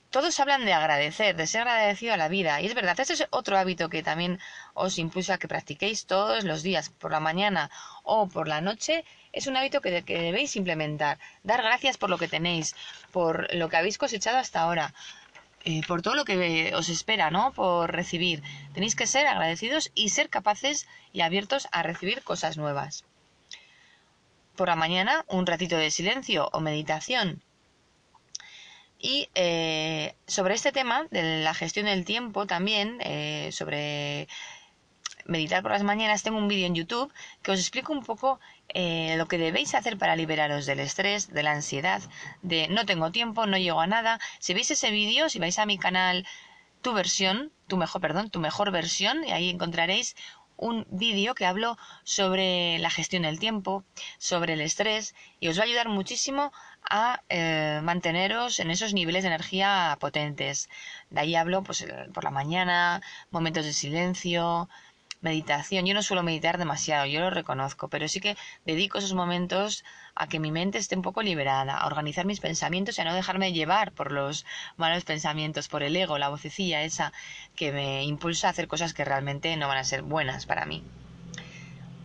Todos 0.09 0.39
hablan 0.39 0.65
de 0.65 0.73
agradecer, 0.73 1.35
de 1.35 1.45
ser 1.45 1.67
agradecido 1.67 2.15
a 2.15 2.17
la 2.17 2.29
vida. 2.29 2.59
Y 2.61 2.65
es 2.65 2.73
verdad, 2.73 2.99
este 2.99 3.13
es 3.13 3.27
otro 3.29 3.59
hábito 3.59 3.89
que 3.89 4.01
también 4.01 4.39
os 4.73 4.97
impulsa 4.97 5.35
a 5.35 5.37
que 5.37 5.47
practiquéis 5.47 6.07
todos 6.07 6.43
los 6.45 6.63
días, 6.63 6.89
por 6.89 7.11
la 7.11 7.19
mañana 7.19 7.69
o 8.01 8.27
por 8.27 8.47
la 8.47 8.59
noche. 8.59 9.05
Es 9.33 9.45
un 9.45 9.55
hábito 9.55 9.81
que, 9.81 10.01
debéis 10.01 10.55
implementar. 10.55 11.19
Dar 11.43 11.61
gracias 11.61 11.97
por 11.97 12.09
lo 12.09 12.17
que 12.17 12.27
tenéis, 12.27 12.75
por 13.11 13.53
lo 13.53 13.69
que 13.69 13.77
habéis 13.77 13.99
cosechado 13.99 14.39
hasta 14.39 14.61
ahora, 14.61 14.95
eh, 15.63 15.81
por 15.87 16.01
todo 16.01 16.15
lo 16.15 16.25
que 16.25 16.71
os 16.73 16.89
espera, 16.89 17.29
¿no? 17.29 17.53
Por 17.53 17.91
recibir. 17.91 18.41
Tenéis 18.73 18.95
que 18.95 19.05
ser 19.05 19.27
agradecidos 19.27 19.91
y 19.93 20.09
ser 20.09 20.29
capaces 20.31 20.87
y 21.13 21.21
abiertos 21.21 21.67
a 21.71 21.83
recibir 21.83 22.23
cosas 22.23 22.57
nuevas. 22.57 23.05
Por 24.55 24.69
la 24.69 24.75
mañana, 24.75 25.23
un 25.27 25.45
ratito 25.45 25.77
de 25.77 25.91
silencio 25.91 26.49
o 26.51 26.61
meditación 26.61 27.43
y 28.99 29.29
eh, 29.33 30.15
sobre 30.27 30.55
este 30.55 30.71
tema 30.71 31.07
de 31.09 31.41
la 31.41 31.53
gestión 31.53 31.85
del 31.85 32.03
tiempo 32.05 32.45
también, 32.45 32.97
eh, 33.01 33.49
sobre 33.53 34.27
meditar 35.25 35.61
por 35.61 35.71
las 35.71 35.83
mañanas, 35.83 36.23
tengo 36.23 36.37
un 36.37 36.47
vídeo 36.47 36.65
en 36.65 36.75
YouTube 36.75 37.13
que 37.41 37.51
os 37.51 37.59
explico 37.59 37.93
un 37.93 38.03
poco 38.03 38.39
eh, 38.67 39.15
lo 39.17 39.27
que 39.27 39.37
debéis 39.37 39.73
hacer 39.73 39.97
para 39.97 40.15
liberaros 40.15 40.65
del 40.65 40.79
estrés, 40.81 41.31
de 41.31 41.43
la 41.43 41.51
ansiedad, 41.51 42.01
de 42.41 42.67
no 42.67 42.85
tengo 42.85 43.11
tiempo, 43.11 43.45
no 43.45 43.57
llego 43.57 43.79
a 43.79 43.87
nada. 43.87 44.19
Si 44.39 44.53
veis 44.53 44.69
ese 44.71 44.91
vídeo, 44.91 45.29
si 45.29 45.39
vais 45.39 45.57
a 45.59 45.65
mi 45.65 45.77
canal, 45.77 46.27
tu 46.81 46.93
versión, 46.93 47.51
tu 47.67 47.77
mejor, 47.77 48.01
perdón, 48.01 48.29
tu 48.29 48.39
mejor 48.39 48.71
versión, 48.71 49.23
y 49.23 49.31
ahí 49.31 49.49
encontraréis 49.49 50.15
un 50.59 50.85
vídeo 50.89 51.35
que 51.35 51.45
hablo 51.45 51.77
sobre 52.03 52.79
la 52.79 52.89
gestión 52.89 53.23
del 53.23 53.39
tiempo, 53.39 53.85
sobre 54.17 54.53
el 54.53 54.61
estrés 54.61 55.15
y 55.39 55.47
os 55.47 55.57
va 55.57 55.61
a 55.61 55.65
ayudar 55.65 55.87
muchísimo 55.87 56.51
a 56.89 57.21
eh, 57.29 57.81
manteneros 57.83 58.59
en 58.59 58.71
esos 58.71 58.93
niveles 58.93 59.23
de 59.23 59.29
energía 59.29 59.97
potentes. 59.99 60.69
De 61.09 61.21
ahí 61.21 61.35
hablo 61.35 61.63
pues, 61.63 61.85
por 62.13 62.23
la 62.23 62.31
mañana, 62.31 63.01
momentos 63.31 63.65
de 63.65 63.73
silencio, 63.73 64.69
meditación. 65.21 65.85
Yo 65.85 65.93
no 65.93 66.01
suelo 66.01 66.23
meditar 66.23 66.57
demasiado, 66.57 67.05
yo 67.05 67.19
lo 67.19 67.29
reconozco, 67.29 67.87
pero 67.89 68.07
sí 68.07 68.19
que 68.19 68.37
dedico 68.65 68.97
esos 68.97 69.13
momentos 69.13 69.83
a 70.15 70.27
que 70.27 70.39
mi 70.39 70.51
mente 70.51 70.77
esté 70.77 70.95
un 70.95 71.01
poco 71.01 71.21
liberada, 71.21 71.77
a 71.77 71.87
organizar 71.87 72.25
mis 72.25 72.39
pensamientos 72.39 72.97
y 72.97 73.01
a 73.01 73.05
no 73.05 73.13
dejarme 73.13 73.53
llevar 73.53 73.91
por 73.91 74.11
los 74.11 74.45
malos 74.77 75.03
pensamientos, 75.03 75.67
por 75.67 75.83
el 75.83 75.95
ego, 75.95 76.17
la 76.17 76.29
vocecilla 76.29 76.83
esa 76.83 77.11
que 77.55 77.71
me 77.71 78.03
impulsa 78.03 78.47
a 78.47 78.51
hacer 78.51 78.67
cosas 78.67 78.93
que 78.93 79.05
realmente 79.05 79.55
no 79.57 79.67
van 79.67 79.77
a 79.77 79.83
ser 79.83 80.01
buenas 80.03 80.45
para 80.45 80.65
mí. 80.65 80.83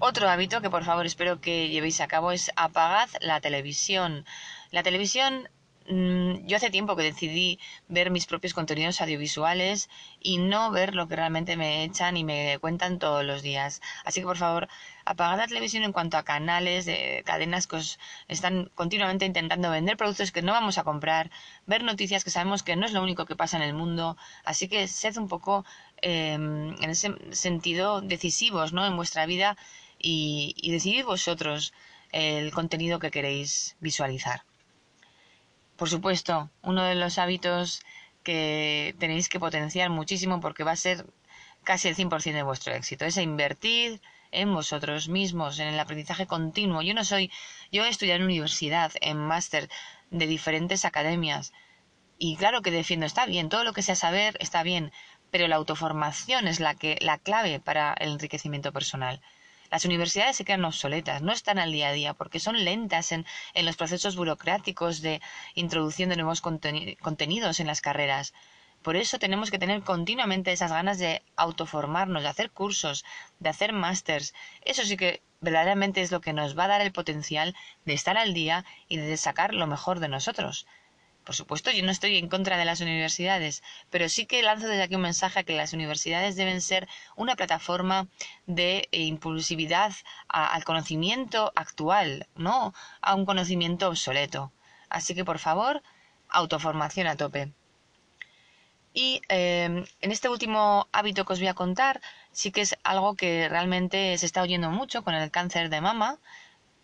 Otro 0.00 0.28
hábito 0.28 0.60
que 0.60 0.70
por 0.70 0.84
favor 0.84 1.06
espero 1.06 1.40
que 1.40 1.68
llevéis 1.68 2.00
a 2.00 2.08
cabo 2.08 2.32
es 2.32 2.50
apagad 2.56 3.08
la 3.20 3.40
televisión. 3.40 4.26
La 4.74 4.82
televisión 4.82 5.48
Mm, 5.86 6.46
yo 6.46 6.56
hace 6.56 6.70
tiempo 6.70 6.96
que 6.96 7.02
decidí 7.02 7.58
ver 7.88 8.10
mis 8.10 8.24
propios 8.24 8.54
contenidos 8.54 9.02
audiovisuales 9.02 9.90
y 10.18 10.38
no 10.38 10.70
ver 10.70 10.94
lo 10.94 11.08
que 11.08 11.16
realmente 11.16 11.58
me 11.58 11.84
echan 11.84 12.16
y 12.16 12.24
me 12.24 12.58
cuentan 12.58 12.98
todos 12.98 13.22
los 13.24 13.42
días. 13.42 13.82
Así 14.04 14.20
que 14.20 14.26
por 14.26 14.38
favor, 14.38 14.68
apagad 15.04 15.36
la 15.36 15.46
televisión 15.46 15.82
en 15.84 15.92
cuanto 15.92 16.16
a 16.16 16.22
canales, 16.24 16.86
de 16.86 17.22
cadenas 17.26 17.66
que 17.66 17.76
os 17.76 17.98
están 18.28 18.70
continuamente 18.74 19.26
intentando 19.26 19.70
vender 19.70 19.96
productos 19.98 20.32
que 20.32 20.40
no 20.42 20.52
vamos 20.52 20.78
a 20.78 20.84
comprar, 20.84 21.30
ver 21.66 21.84
noticias 21.84 22.24
que 22.24 22.30
sabemos 22.30 22.62
que 22.62 22.76
no 22.76 22.86
es 22.86 22.92
lo 22.92 23.02
único 23.02 23.26
que 23.26 23.36
pasa 23.36 23.58
en 23.58 23.62
el 23.64 23.74
mundo. 23.74 24.16
Así 24.44 24.68
que 24.68 24.88
sed 24.88 25.16
un 25.18 25.28
poco 25.28 25.66
em, 26.00 26.74
en 26.82 26.90
ese 26.90 27.14
sentido 27.32 28.00
decisivos 28.00 28.72
¿no? 28.72 28.86
en 28.86 28.96
vuestra 28.96 29.26
vida 29.26 29.56
y, 29.98 30.54
y 30.56 30.72
decidid 30.72 31.04
vosotros 31.04 31.74
el 32.12 32.52
contenido 32.52 32.98
que 32.98 33.10
queréis 33.10 33.76
visualizar. 33.80 34.44
Por 35.76 35.88
supuesto, 35.88 36.50
uno 36.62 36.84
de 36.84 36.94
los 36.94 37.18
hábitos 37.18 37.82
que 38.22 38.94
tenéis 38.98 39.28
que 39.28 39.40
potenciar 39.40 39.90
muchísimo 39.90 40.40
porque 40.40 40.64
va 40.64 40.72
a 40.72 40.76
ser 40.76 41.06
casi 41.64 41.88
el 41.88 41.96
100% 41.96 42.32
de 42.32 42.42
vuestro 42.42 42.74
éxito. 42.74 43.04
Es 43.04 43.16
invertir 43.16 44.00
en 44.30 44.52
vosotros 44.52 45.08
mismos, 45.08 45.58
en 45.58 45.68
el 45.68 45.80
aprendizaje 45.80 46.26
continuo. 46.26 46.82
Yo 46.82 46.94
no 46.94 47.04
soy, 47.04 47.30
yo 47.72 47.84
he 47.84 47.88
estudiado 47.88 48.18
en 48.18 48.24
universidad, 48.24 48.92
en 49.00 49.18
máster 49.18 49.68
de 50.10 50.26
diferentes 50.26 50.84
academias. 50.84 51.52
Y 52.18 52.36
claro 52.36 52.62
que 52.62 52.70
defiendo, 52.70 53.06
está 53.06 53.26
bien, 53.26 53.48
todo 53.48 53.64
lo 53.64 53.72
que 53.72 53.82
sea 53.82 53.96
saber 53.96 54.36
está 54.40 54.62
bien, 54.62 54.92
pero 55.30 55.48
la 55.48 55.56
autoformación 55.56 56.46
es 56.46 56.60
la 56.60 56.74
que, 56.74 56.98
la 57.00 57.18
clave 57.18 57.60
para 57.60 57.94
el 57.94 58.12
enriquecimiento 58.12 58.72
personal. 58.72 59.20
Las 59.74 59.84
universidades 59.84 60.36
se 60.36 60.44
quedan 60.44 60.64
obsoletas, 60.64 61.20
no 61.20 61.32
están 61.32 61.58
al 61.58 61.72
día 61.72 61.88
a 61.88 61.92
día 61.92 62.14
porque 62.14 62.38
son 62.38 62.64
lentas 62.64 63.10
en, 63.10 63.26
los 63.56 63.76
procesos 63.76 64.14
burocráticos 64.14 65.00
de 65.00 65.20
introducción 65.56 66.10
de 66.10 66.14
nuevos 66.14 66.40
contenidos 66.40 67.58
en 67.58 67.66
las 67.66 67.80
carreras. 67.80 68.34
Por 68.82 68.94
eso 68.94 69.18
tenemos 69.18 69.50
que 69.50 69.58
tener 69.58 69.82
continuamente 69.82 70.52
esas 70.52 70.70
ganas 70.70 71.00
de 71.00 71.24
autoformarnos, 71.34 72.22
de 72.22 72.28
hacer 72.28 72.52
cursos, 72.52 73.04
de 73.40 73.48
hacer 73.48 73.72
másters. 73.72 74.32
Eso 74.64 74.84
sí 74.84 74.96
que 74.96 75.24
verdaderamente 75.40 76.02
es 76.02 76.12
lo 76.12 76.20
que 76.20 76.32
nos 76.32 76.56
va 76.56 76.66
a 76.66 76.68
dar 76.68 76.80
el 76.80 76.92
potencial 76.92 77.56
de 77.84 77.94
estar 77.94 78.16
al 78.16 78.32
día 78.32 78.64
y 78.86 78.98
de 78.98 79.16
sacar 79.16 79.54
lo 79.54 79.66
mejor 79.66 79.98
de 79.98 80.06
nosotros. 80.06 80.68
Por 81.24 81.34
supuesto, 81.34 81.70
yo 81.70 81.82
no 81.84 81.90
estoy 81.90 82.18
en 82.18 82.28
contra 82.28 82.58
de 82.58 82.66
las 82.66 82.82
universidades, 82.82 83.62
pero 83.88 84.08
sí 84.10 84.26
que 84.26 84.42
lanzo 84.42 84.68
desde 84.68 84.82
aquí 84.82 84.94
un 84.94 85.00
mensaje 85.00 85.40
a 85.40 85.44
que 85.44 85.56
las 85.56 85.72
universidades 85.72 86.36
deben 86.36 86.60
ser 86.60 86.86
una 87.16 87.34
plataforma 87.34 88.08
de 88.46 88.88
impulsividad 88.92 89.92
al 90.28 90.64
conocimiento 90.64 91.50
actual, 91.56 92.26
no 92.36 92.74
a 93.00 93.14
un 93.14 93.24
conocimiento 93.24 93.88
obsoleto. 93.88 94.52
Así 94.90 95.14
que, 95.14 95.24
por 95.24 95.38
favor, 95.38 95.82
autoformación 96.28 97.06
a 97.06 97.16
tope. 97.16 97.52
Y 98.92 99.22
eh, 99.28 99.84
en 100.02 100.12
este 100.12 100.28
último 100.28 100.88
hábito 100.92 101.24
que 101.24 101.32
os 101.32 101.40
voy 101.40 101.48
a 101.48 101.54
contar, 101.54 102.00
sí 102.32 102.52
que 102.52 102.60
es 102.60 102.76
algo 102.84 103.16
que 103.16 103.48
realmente 103.48 104.16
se 104.18 104.26
está 104.26 104.42
oyendo 104.42 104.70
mucho 104.70 105.02
con 105.02 105.14
el 105.14 105.30
cáncer 105.30 105.68
de 105.70 105.80
mama, 105.80 106.18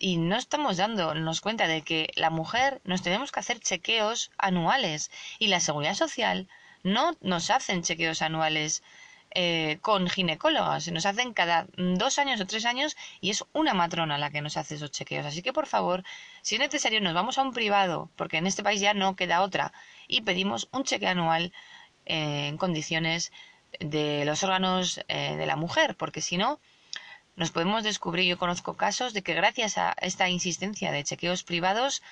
y 0.01 0.17
no 0.17 0.37
estamos 0.37 0.79
dándonos 0.79 1.41
cuenta 1.41 1.69
de 1.69 1.83
que 1.83 2.11
la 2.17 2.31
mujer 2.31 2.81
nos 2.85 3.03
tenemos 3.03 3.31
que 3.31 3.41
hacer 3.41 3.61
chequeos 3.61 4.33
anuales 4.39 5.11
y 5.39 5.49
la 5.49 5.61
seguridad 5.61 5.95
social 5.95 6.49
no 6.83 7.17
nos 7.21 7.51
hacen 7.51 7.83
chequeos 7.83 8.23
anuales 8.23 8.83
eh, 9.33 9.79
con 9.83 10.09
ginecólogas, 10.09 10.85
se 10.85 10.91
nos 10.91 11.07
hacen 11.07 11.35
cada 11.35 11.69
dos 11.77 12.19
años 12.19 12.41
o 12.41 12.47
tres 12.47 12.65
años 12.65 12.97
y 13.21 13.31
es 13.31 13.45
una 13.53 13.75
matrona 13.75 14.19
la 14.19 14.31
que 14.31 14.41
nos 14.41 14.57
hace 14.57 14.75
esos 14.77 14.91
chequeos. 14.91 15.27
Así 15.27 15.43
que 15.43 15.53
por 15.53 15.67
favor, 15.67 16.03
si 16.43 16.57
es 16.57 16.61
necesario, 16.61 17.01
nos 17.01 17.15
vamos 17.15 17.39
a 17.39 17.43
un 17.43 17.53
privado, 17.53 18.11
porque 18.17 18.39
en 18.39 18.47
este 18.47 18.65
país 18.65 18.81
ya 18.81 18.95
no 18.95 19.15
queda 19.15 19.43
otra, 19.43 19.73
y 20.09 20.23
pedimos 20.23 20.69
un 20.73 20.85
cheque 20.85 21.07
anual 21.07 21.53
eh, 22.07 22.49
en 22.49 22.57
condiciones 22.57 23.33
de 23.79 24.25
los 24.25 24.43
órganos 24.43 25.01
eh, 25.09 25.37
de 25.37 25.47
la 25.47 25.57
mujer, 25.57 25.95
porque 25.97 26.23
si 26.23 26.37
no, 26.39 26.59
nos 27.41 27.53
podemos 27.53 27.83
descubrir, 27.83 28.27
yo 28.27 28.37
conozco 28.37 28.77
casos 28.77 29.15
de 29.15 29.23
que 29.23 29.33
gracias 29.33 29.79
a 29.79 29.95
esta 30.03 30.29
insistencia 30.29 30.93
de 30.93 31.05
chequeos 31.05 31.43
privados 31.43 32.03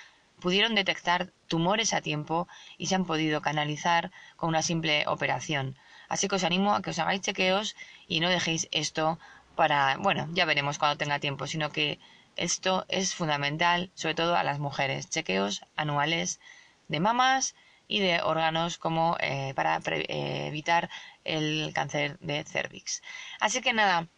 pudieron 0.41 0.75
detectar 0.75 1.35
tumores 1.49 1.93
a 1.93 2.01
tiempo 2.01 2.49
y 2.79 2.87
se 2.87 2.95
han 2.95 3.05
podido 3.05 3.43
canalizar 3.43 4.11
con 4.37 4.49
una 4.49 4.63
simple 4.63 5.05
operación. 5.07 5.77
Así 6.09 6.29
que 6.29 6.37
os 6.37 6.45
animo 6.45 6.75
a 6.75 6.81
que 6.81 6.89
os 6.93 6.99
hagáis 6.99 7.21
chequeos 7.21 7.77
y 8.07 8.21
no 8.21 8.31
dejéis 8.31 8.69
esto 8.71 9.19
para, 9.55 9.99
bueno, 9.99 10.27
ya 10.33 10.47
veremos 10.47 10.79
cuando 10.79 10.97
tenga 10.97 11.19
tiempo, 11.19 11.47
sino 11.47 11.69
que 11.69 11.99
esto 12.37 12.87
es 12.89 13.15
fundamental, 13.15 13.91
sobre 13.95 14.15
todo 14.15 14.35
a 14.35 14.45
las 14.45 14.59
mujeres. 14.59 15.11
Chequeos 15.11 15.61
anuales 15.77 16.41
de 16.89 17.01
mamas 17.01 17.55
y 17.87 18.01
de 18.01 18.23
órganos 18.23 18.79
como 18.79 19.19
eh, 19.21 19.53
para 19.55 19.77
eh, 19.77 20.47
evitar 20.47 20.89
el 21.25 21.73
cáncer 21.75 22.19
de 22.21 22.45
cervix. 22.45 23.03
Así 23.41 23.61
que 23.61 23.75
nada, 23.75 24.09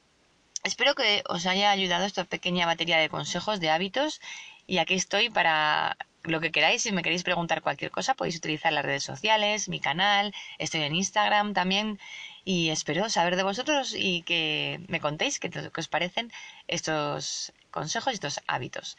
Espero 0.63 0.95
que 0.95 1.23
os 1.27 1.47
haya 1.47 1.71
ayudado 1.71 2.05
esta 2.05 2.25
pequeña 2.25 2.67
batería 2.67 2.99
de 2.99 3.09
consejos, 3.09 3.61
de 3.61 3.71
hábitos, 3.71 4.21
y 4.67 4.77
aquí 4.77 4.95
estoy 4.95 5.31
para 5.31 5.97
lo 6.23 6.39
que 6.41 6.53
queráis. 6.53 6.83
Si 6.83 6.93
me 6.93 7.03
queréis 7.03 7.23
preguntar 7.23 7.63
cualquier 7.63 7.91
cosa, 7.91 8.15
podéis 8.15 8.37
utilizar 8.37 8.73
las 8.73 8.85
redes 8.85 9.03
sociales, 9.03 9.71
mi 9.71 9.81
canal, 9.81 10.35
estoy 10.59 10.83
en 10.83 10.95
Instagram 10.95 11.55
también, 11.55 11.99
y 12.45 12.69
espero 12.69 13.09
saber 13.09 13.37
de 13.37 13.43
vosotros 13.43 13.95
y 13.97 14.23
que 14.23 14.81
me 14.89 15.01
contéis 15.01 15.41
qué, 15.41 15.51
os 15.75 15.89
parecen 15.89 16.31
estos 16.69 17.55
consejos 17.71 18.13
y 18.13 18.17
estos 18.17 18.41
hábitos. 18.47 18.99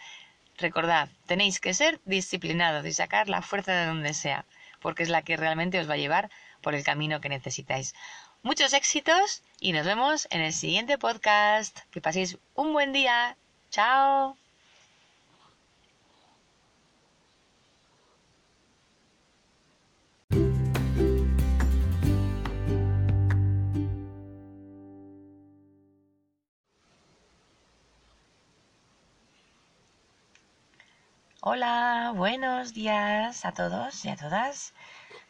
recordad, 0.58 1.10
tenéis 1.27 1.60
que 1.60 1.74
ser 1.74 2.00
disciplinados 2.06 2.86
y 2.86 2.94
sacar 2.94 3.30
la 3.30 3.41
fuerza 3.41 3.74
de 3.74 3.86
donde 3.86 4.13
sea, 4.13 4.46
porque 4.80 5.03
es 5.03 5.10
la 5.10 5.22
que 5.22 5.38
realmente 5.38 5.80
os 5.80 5.89
va 5.89 5.94
a 5.94 5.98
llevar 5.98 6.30
por 6.62 6.75
el 6.75 6.84
camino 6.84 7.22
que 7.22 7.30
necesitáis. 7.30 7.94
Muchos 8.43 8.74
éxitos 8.74 9.43
y 9.60 9.71
nos 9.71 9.86
vemos 9.86 10.27
en 10.31 10.41
el 10.41 10.51
siguiente 10.51 10.98
podcast. 10.98 11.77
Que 11.91 12.01
paséis 12.01 12.39
un 12.55 12.74
buen 12.74 12.91
día. 12.91 13.38
Chao. 13.69 14.36
Hola, 31.41 32.12
buenos 32.15 32.74
días 32.74 33.45
a 33.45 33.51
todos 33.51 34.03
y 34.05 34.10
a 34.10 34.15
todas. 34.15 34.74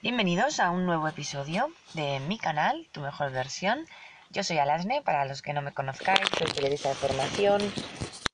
Bienvenidos 0.03 0.59
a 0.59 0.71
un 0.71 0.87
nuevo 0.87 1.07
episodio 1.07 1.67
de 1.93 2.19
mi 2.21 2.39
canal, 2.39 2.87
Tu 2.91 3.01
Mejor 3.01 3.31
Versión. 3.31 3.85
Yo 4.31 4.43
soy 4.43 4.57
Alasne, 4.57 5.03
para 5.03 5.25
los 5.25 5.43
que 5.43 5.53
no 5.53 5.61
me 5.61 5.75
conozcáis, 5.75 6.27
soy 6.39 6.51
periodista 6.51 6.89
de 6.89 6.95
formación, 6.95 7.61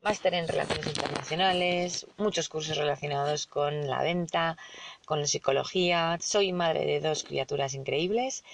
máster 0.01 0.33
en 0.35 0.47
Relaciones 0.47 0.87
Internacionales, 0.87 2.07
muchos 2.15 2.47
cursos 2.47 2.77
relacionados 2.77 3.47
con 3.47 3.85
la 3.85 4.01
venta, 4.01 4.55
con 5.03 5.19
la 5.19 5.27
psicología. 5.27 6.17
Soy 6.21 6.53
madre 6.53 6.85
de 6.85 7.01
dos 7.01 7.25
criaturas 7.25 7.73
increíbles 7.73 8.45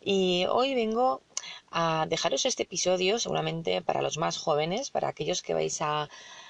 y 0.00 0.46
hoy 0.48 0.76
vengo 0.76 1.22
a 1.72 2.06
dejaros 2.08 2.46
este 2.46 2.62
episodio 2.62 3.18
seguramente 3.18 3.82
para 3.82 4.00
los 4.00 4.16
más 4.16 4.38
jóvenes, 4.38 4.92
para 4.92 5.08
aquellos 5.08 5.42
que 5.42 5.54
vais 5.54 5.82
a, 5.82 6.08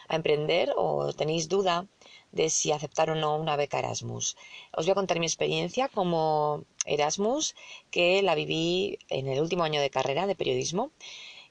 a 0.08 0.16
emprender 0.16 0.74
o 0.76 1.14
tenéis 1.14 1.48
duda 1.48 1.86
de 2.32 2.50
si 2.50 2.72
aceptar 2.72 3.10
o 3.10 3.14
no 3.14 3.36
una 3.36 3.56
beca 3.56 3.78
Erasmus. 3.78 4.36
Os 4.76 4.86
voy 4.86 4.92
a 4.92 4.94
contar 4.94 5.18
mi 5.18 5.26
experiencia 5.26 5.88
como 5.88 6.64
Erasmus, 6.86 7.54
que 7.90 8.22
la 8.22 8.34
viví 8.34 8.98
en 9.08 9.28
el 9.28 9.40
último 9.40 9.64
año 9.64 9.80
de 9.80 9.90
carrera 9.90 10.26
de 10.26 10.36
periodismo. 10.36 10.90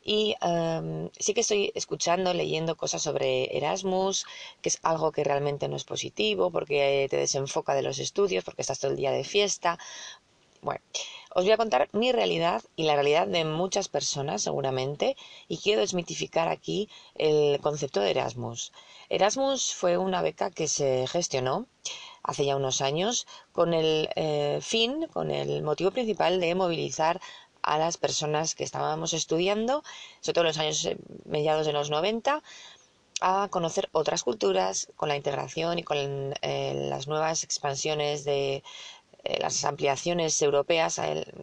Y 0.03 0.36
em, 0.41 1.09
sí 1.19 1.33
que 1.33 1.41
estoy 1.41 1.71
escuchando, 1.75 2.33
leyendo 2.33 2.77
cosas 2.77 3.01
sobre 3.01 3.55
Erasmus, 3.57 4.25
que 4.62 4.69
es 4.69 4.79
algo 4.81 5.12
que 5.12 5.24
realmente 5.24 5.67
no 5.67 5.75
es 5.75 5.83
positivo, 5.83 6.51
porque 6.51 7.07
te 7.09 7.17
desenfoca 7.17 7.74
de 7.75 7.83
los 7.83 8.00
estudios, 8.00 8.43
porque 8.43 8.62
estás 8.62 8.79
todo 8.79 8.91
el 8.91 8.98
día 8.98 9.12
de 9.12 9.24
fiesta. 9.24 9.77
Bueno, 10.62 10.81
os 11.36 11.43
voy 11.43 11.51
a 11.51 11.57
contar 11.57 11.89
mi 11.93 12.12
realidad 12.12 12.63
y 12.75 12.83
la 12.83 12.95
realidad 12.95 13.27
de 13.27 13.45
muchas 13.45 13.88
personas 13.88 14.41
seguramente, 14.41 15.15
y 15.48 15.57
quiero 15.57 15.81
desmitificar 15.81 16.48
aquí 16.50 16.89
el 17.15 17.59
concepto 17.62 18.00
de 18.01 18.12
Erasmus. 18.12 18.71
Erasmus 19.09 19.73
fue 19.73 19.97
una 19.97 20.21
beca 20.21 20.51
que 20.51 20.67
se 20.67 21.07
gestionó 21.07 21.65
hace 22.21 22.45
ya 22.45 22.55
unos 22.55 22.81
años 22.81 23.25
con 23.51 23.73
el 23.73 24.07
eh, 24.15 24.59
fin, 24.61 25.07
con 25.07 25.31
el 25.31 25.63
motivo 25.63 25.89
principal 25.89 26.39
de 26.39 26.53
movilizar 26.53 27.19
a 27.63 27.79
las 27.79 27.97
personas 27.97 28.53
que 28.53 28.63
estábamos 28.63 29.13
estudiando, 29.13 29.83
sobre 30.21 30.33
todo 30.33 30.43
en 30.43 30.47
los 30.49 30.57
años 30.59 30.85
eh, 30.85 30.97
mediados 31.25 31.65
de 31.65 31.73
los 31.73 31.89
90, 31.89 32.43
a 33.21 33.47
conocer 33.49 33.89
otras 33.93 34.23
culturas 34.23 34.89
con 34.95 35.09
la 35.09 35.15
integración 35.15 35.79
y 35.79 35.83
con 35.83 35.97
eh, 36.43 36.73
las 36.89 37.07
nuevas 37.07 37.43
expansiones 37.43 38.23
de 38.25 38.63
las 39.41 39.65
ampliaciones 39.65 40.41
europeas, 40.41 41.01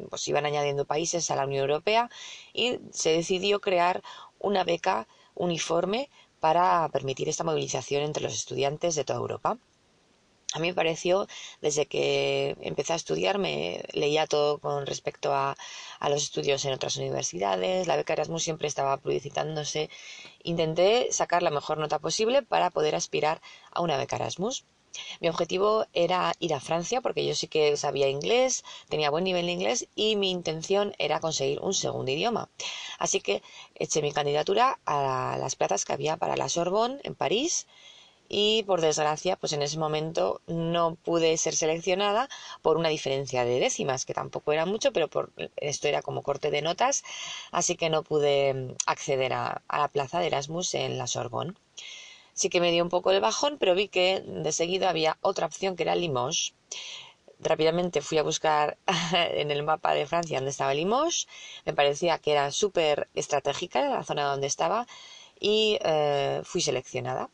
pues 0.08 0.26
iban 0.28 0.46
añadiendo 0.46 0.86
países 0.86 1.30
a 1.30 1.36
la 1.36 1.44
Unión 1.44 1.60
Europea 1.68 2.08
y 2.54 2.78
se 2.90 3.10
decidió 3.10 3.60
crear 3.60 4.02
una 4.38 4.64
beca 4.64 5.06
uniforme 5.34 6.08
para 6.40 6.88
permitir 6.90 7.28
esta 7.28 7.44
movilización 7.44 8.02
entre 8.02 8.22
los 8.22 8.34
estudiantes 8.34 8.94
de 8.94 9.04
toda 9.04 9.18
Europa. 9.18 9.58
A 10.54 10.58
mí 10.58 10.68
me 10.68 10.74
pareció, 10.74 11.26
desde 11.60 11.86
que 11.86 12.56
empecé 12.60 12.92
a 12.92 12.96
estudiar, 12.96 13.38
me 13.38 13.84
leía 13.92 14.26
todo 14.26 14.58
con 14.58 14.86
respecto 14.86 15.34
a, 15.34 15.56
los 16.08 16.22
estudios 16.22 16.64
en 16.64 16.72
otras 16.72 16.96
universidades, 16.96 17.86
la 17.86 17.96
beca 17.96 18.12
Erasmus 18.14 18.44
siempre 18.44 18.68
estaba 18.68 18.96
publicitándose. 18.96 19.90
Intenté 20.44 21.08
sacar 21.12 21.42
la 21.42 21.50
mejor 21.50 21.78
nota 21.78 21.98
posible 21.98 22.42
para 22.42 22.70
poder 22.70 22.94
aspirar 22.94 23.42
a 23.72 23.80
una 23.82 23.96
beca 23.96 24.16
Erasmus. 24.16 24.64
Mi 25.20 25.28
objetivo 25.28 25.86
era 25.92 26.32
ir 26.40 26.54
a 26.54 26.60
Francia 26.60 27.00
porque 27.00 27.26
yo 27.26 27.34
sí 27.34 27.48
que 27.48 27.76
sabía 27.76 28.08
inglés, 28.08 28.64
tenía 28.88 29.10
buen 29.10 29.24
nivel 29.24 29.46
de 29.46 29.52
inglés 29.52 29.88
y 29.94 30.16
mi 30.16 30.30
intención 30.30 30.94
era 30.98 31.20
conseguir 31.20 31.60
un 31.60 31.74
segundo 31.74 32.10
idioma. 32.10 32.48
Así 32.98 33.20
que 33.20 33.42
eché 33.74 34.02
mi 34.02 34.12
candidatura 34.12 34.78
a 34.86 35.36
las 35.38 35.56
plazas 35.56 35.84
que 35.84 35.92
había 35.92 36.16
para 36.16 36.36
la 36.36 36.48
Sorbonne 36.48 37.00
en 37.04 37.14
París 37.14 37.66
y 38.28 38.64
por 38.64 38.80
desgracia 38.80 39.36
pues 39.36 39.52
en 39.52 39.62
ese 39.62 39.78
momento 39.78 40.40
no 40.46 40.96
pude 40.96 41.36
ser 41.36 41.54
seleccionada 41.54 42.28
por 42.62 42.76
una 42.76 42.88
diferencia 42.88 43.44
de 43.44 43.60
décimas 43.60 44.04
que 44.04 44.14
tampoco 44.14 44.52
era 44.52 44.66
mucho 44.66 44.92
pero 44.92 45.08
por 45.08 45.32
esto 45.56 45.88
era 45.88 46.02
como 46.02 46.22
corte 46.22 46.50
de 46.50 46.62
notas 46.62 47.04
así 47.52 47.76
que 47.76 47.90
no 47.90 48.02
pude 48.02 48.74
acceder 48.86 49.32
a, 49.32 49.62
a 49.68 49.78
la 49.78 49.88
plaza 49.88 50.18
de 50.20 50.26
Erasmus 50.28 50.74
en 50.74 50.98
la 50.98 51.06
Sorbonne 51.06 51.54
sí 52.36 52.50
que 52.50 52.60
me 52.60 52.70
dio 52.70 52.84
un 52.84 52.90
poco 52.90 53.10
el 53.10 53.20
bajón, 53.20 53.56
pero 53.58 53.74
vi 53.74 53.88
que 53.88 54.20
de 54.20 54.52
seguido 54.52 54.88
había 54.88 55.18
otra 55.22 55.46
opción 55.46 55.74
que 55.74 55.82
era 55.82 55.96
Limoges. 55.96 56.54
Rápidamente 57.40 58.02
fui 58.02 58.18
a 58.18 58.22
buscar 58.22 58.78
en 59.12 59.50
el 59.50 59.62
mapa 59.62 59.94
de 59.94 60.06
Francia 60.06 60.38
dónde 60.38 60.50
estaba 60.50 60.74
Limoges. 60.74 61.26
Me 61.64 61.72
parecía 61.72 62.18
que 62.18 62.32
era 62.32 62.52
súper 62.52 63.08
estratégica 63.14 63.88
la 63.88 64.04
zona 64.04 64.24
donde 64.30 64.46
estaba 64.46 64.86
y 65.40 65.78
eh, 65.82 66.42
fui 66.44 66.60
seleccionada. 66.60 67.30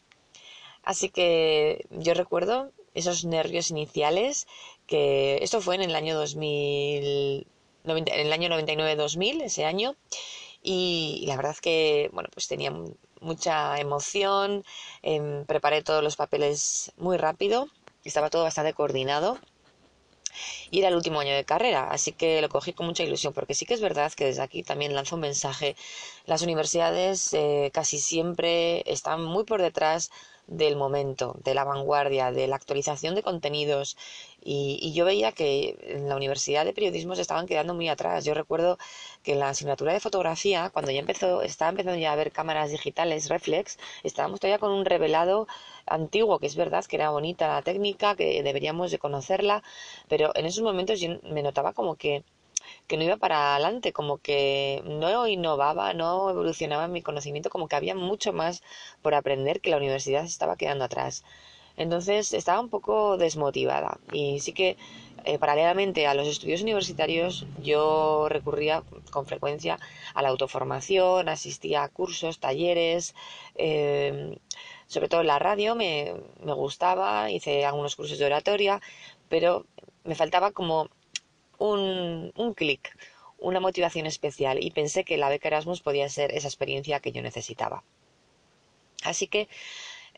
Así 0.85 1.11
que 1.11 1.85
yo 1.91 2.15
recuerdo 2.15 2.71
esos 2.95 3.25
nervios 3.25 3.71
iniciales 3.71 4.47
que 4.87 5.39
esto 5.43 5.61
fue 5.61 5.75
en 5.77 5.83
el 5.83 5.95
año 5.97 6.15
2000, 6.17 7.47
en 7.85 8.09
el 8.09 8.33
año 8.33 8.49
99-2000, 8.51 9.43
ese 9.43 9.65
año, 9.65 9.97
y 10.63 11.25
la 11.27 11.37
verdad 11.37 11.57
que, 11.57 12.11
bueno, 12.13 12.29
pues 12.33 12.47
tenía 12.49 12.73
mucha 13.23 13.79
emoción, 13.79 14.65
em, 15.03 15.45
preparé 15.47 15.83
todos 15.83 16.03
los 16.03 16.17
papeles 16.17 16.93
muy 16.97 17.17
rápido, 17.17 17.69
estaba 18.05 18.31
todo 18.31 18.43
bastante 18.45 18.75
coordinado 18.75 19.39
y 20.71 20.79
era 20.79 20.89
el 20.89 20.97
último 20.97 21.21
año 21.21 21.35
de 21.35 21.45
carrera, 21.45 21.91
así 21.91 22.13
que 22.13 22.41
lo 22.41 22.49
cogí 22.49 22.73
con 22.73 22.87
mucha 22.87 23.03
ilusión, 23.03 23.33
porque 23.33 23.55
sí 23.55 23.67
que 23.67 23.75
es 23.75 23.81
verdad 23.81 24.13
que 24.13 24.25
desde 24.25 24.43
aquí 24.43 24.63
también 24.63 24.95
lanzo 24.95 25.17
un 25.17 25.21
mensaje. 25.23 25.77
Las 26.27 26.43
universidades 26.43 27.33
eh, 27.35 27.71
casi 27.73 27.99
siempre 27.99 28.83
están 28.91 29.23
muy 29.23 29.45
por 29.45 29.61
detrás 29.61 30.11
del 30.57 30.77
momento, 30.77 31.37
de 31.45 31.55
la 31.55 31.65
vanguardia, 31.65 32.31
de 32.33 32.47
la 32.47 32.57
actualización 32.57 33.15
de 33.15 33.23
contenidos. 33.23 33.97
Y, 34.45 34.93
yo 34.93 35.05
veía 35.05 35.33
que 35.33 35.77
en 35.83 36.09
la 36.09 36.17
Universidad 36.17 36.65
de 36.65 36.73
Periodismo 36.73 37.15
se 37.15 37.23
estaban 37.23 37.47
quedando 37.47 37.75
muy 37.75 37.89
atrás. 37.89 38.25
Yo 38.25 38.35
recuerdo 38.35 38.79
que 39.23 39.33
en 39.33 39.41
la 39.41 39.51
asignatura 39.51 39.93
de 39.93 40.01
fotografía, 40.01 40.71
cuando 40.71 40.91
ya 40.91 41.01
empezó, 41.01 41.43
estaba 41.43 41.71
empezando 41.71 41.99
ya 41.99 42.13
a 42.13 42.17
ver 42.17 42.33
cámaras 42.33 42.71
digitales 42.71 43.29
reflex, 43.29 43.79
estábamos 44.03 44.41
todavía 44.41 44.59
con 44.59 44.73
un 44.73 44.85
revelado 44.85 45.47
antiguo, 45.87 46.39
que 46.39 46.47
es 46.47 46.57
verdad 46.57 46.85
que 46.85 46.97
era 46.97 47.11
bonita 47.11 47.49
la 47.49 47.63
técnica, 47.63 48.17
que 48.17 48.43
deberíamos 48.43 48.91
de 48.91 48.99
conocerla, 48.99 49.63
pero 50.09 50.33
en 50.35 50.47
esos 50.47 50.63
momentos 50.63 51.01
me 51.23 51.43
notaba 51.43 51.73
como 51.73 51.97
que 51.97 52.25
que 52.93 52.99
no 52.99 53.05
iba 53.05 53.17
para 53.17 53.55
adelante, 53.55 53.95
como 53.95 54.19
que 54.19 54.83
no 54.85 55.27
innovaba, 55.27 55.95
no 55.95 56.29
evolucionaba 56.29 56.89
mi 56.89 57.01
conocimiento, 57.01 57.49
como 57.49 57.67
que 57.67 57.75
había 57.75 57.95
mucho 57.95 58.35
más 58.35 58.63
por 59.01 59.15
aprender 59.15 59.63
que 59.63 59.71
la 59.71 59.79
universidad 59.79 60.21
se 60.25 60.27
estaba 60.29 60.57
quedando 60.57 60.85
atrás. 60.85 61.25
Entonces 61.79 62.35
estaba 62.35 62.61
un 62.61 62.69
poco 62.69 63.17
desmotivada 63.17 63.99
y 64.13 64.41
sí 64.41 64.53
que 64.53 64.77
eh, 65.25 65.39
paralelamente 65.39 66.07
a 66.07 66.13
los 66.13 66.29
estudios 66.29 66.61
universitarios 66.61 67.47
yo 67.63 68.27
recurría 68.29 68.83
con 69.11 69.25
frecuencia 69.25 69.79
a 70.13 70.21
la 70.21 70.29
autoformación, 70.29 71.31
asistía 71.31 71.85
a 71.85 71.89
cursos, 71.89 72.41
talleres, 72.41 73.15
em, 73.55 74.37
sobre 74.87 75.09
todo 75.09 75.23
la 75.23 75.39
radio 75.39 75.75
me, 75.75 76.13
me 76.45 76.53
gustaba, 76.53 77.31
hice 77.31 77.65
algunos 77.65 77.97
cursos 77.97 78.19
de 78.19 78.27
oratoria, 78.27 78.83
pero 79.31 79.65
me 80.05 80.15
faltaba 80.15 80.51
como 80.51 80.91
un, 81.71 82.33
un 82.37 82.55
clic, 82.55 82.97
una 83.39 83.61
motivación 83.61 84.07
especial 84.07 84.63
y 84.63 84.71
pensé 84.71 85.05
que 85.05 85.17
la 85.17 85.29
beca 85.29 85.49
Erasmus 85.49 85.81
podía 85.81 86.09
ser 86.09 86.33
esa 86.33 86.49
experiencia 86.49 87.01
que 87.01 87.13
yo 87.13 87.23
necesitaba. 87.23 87.83
Así 89.03 89.27
que 89.27 89.49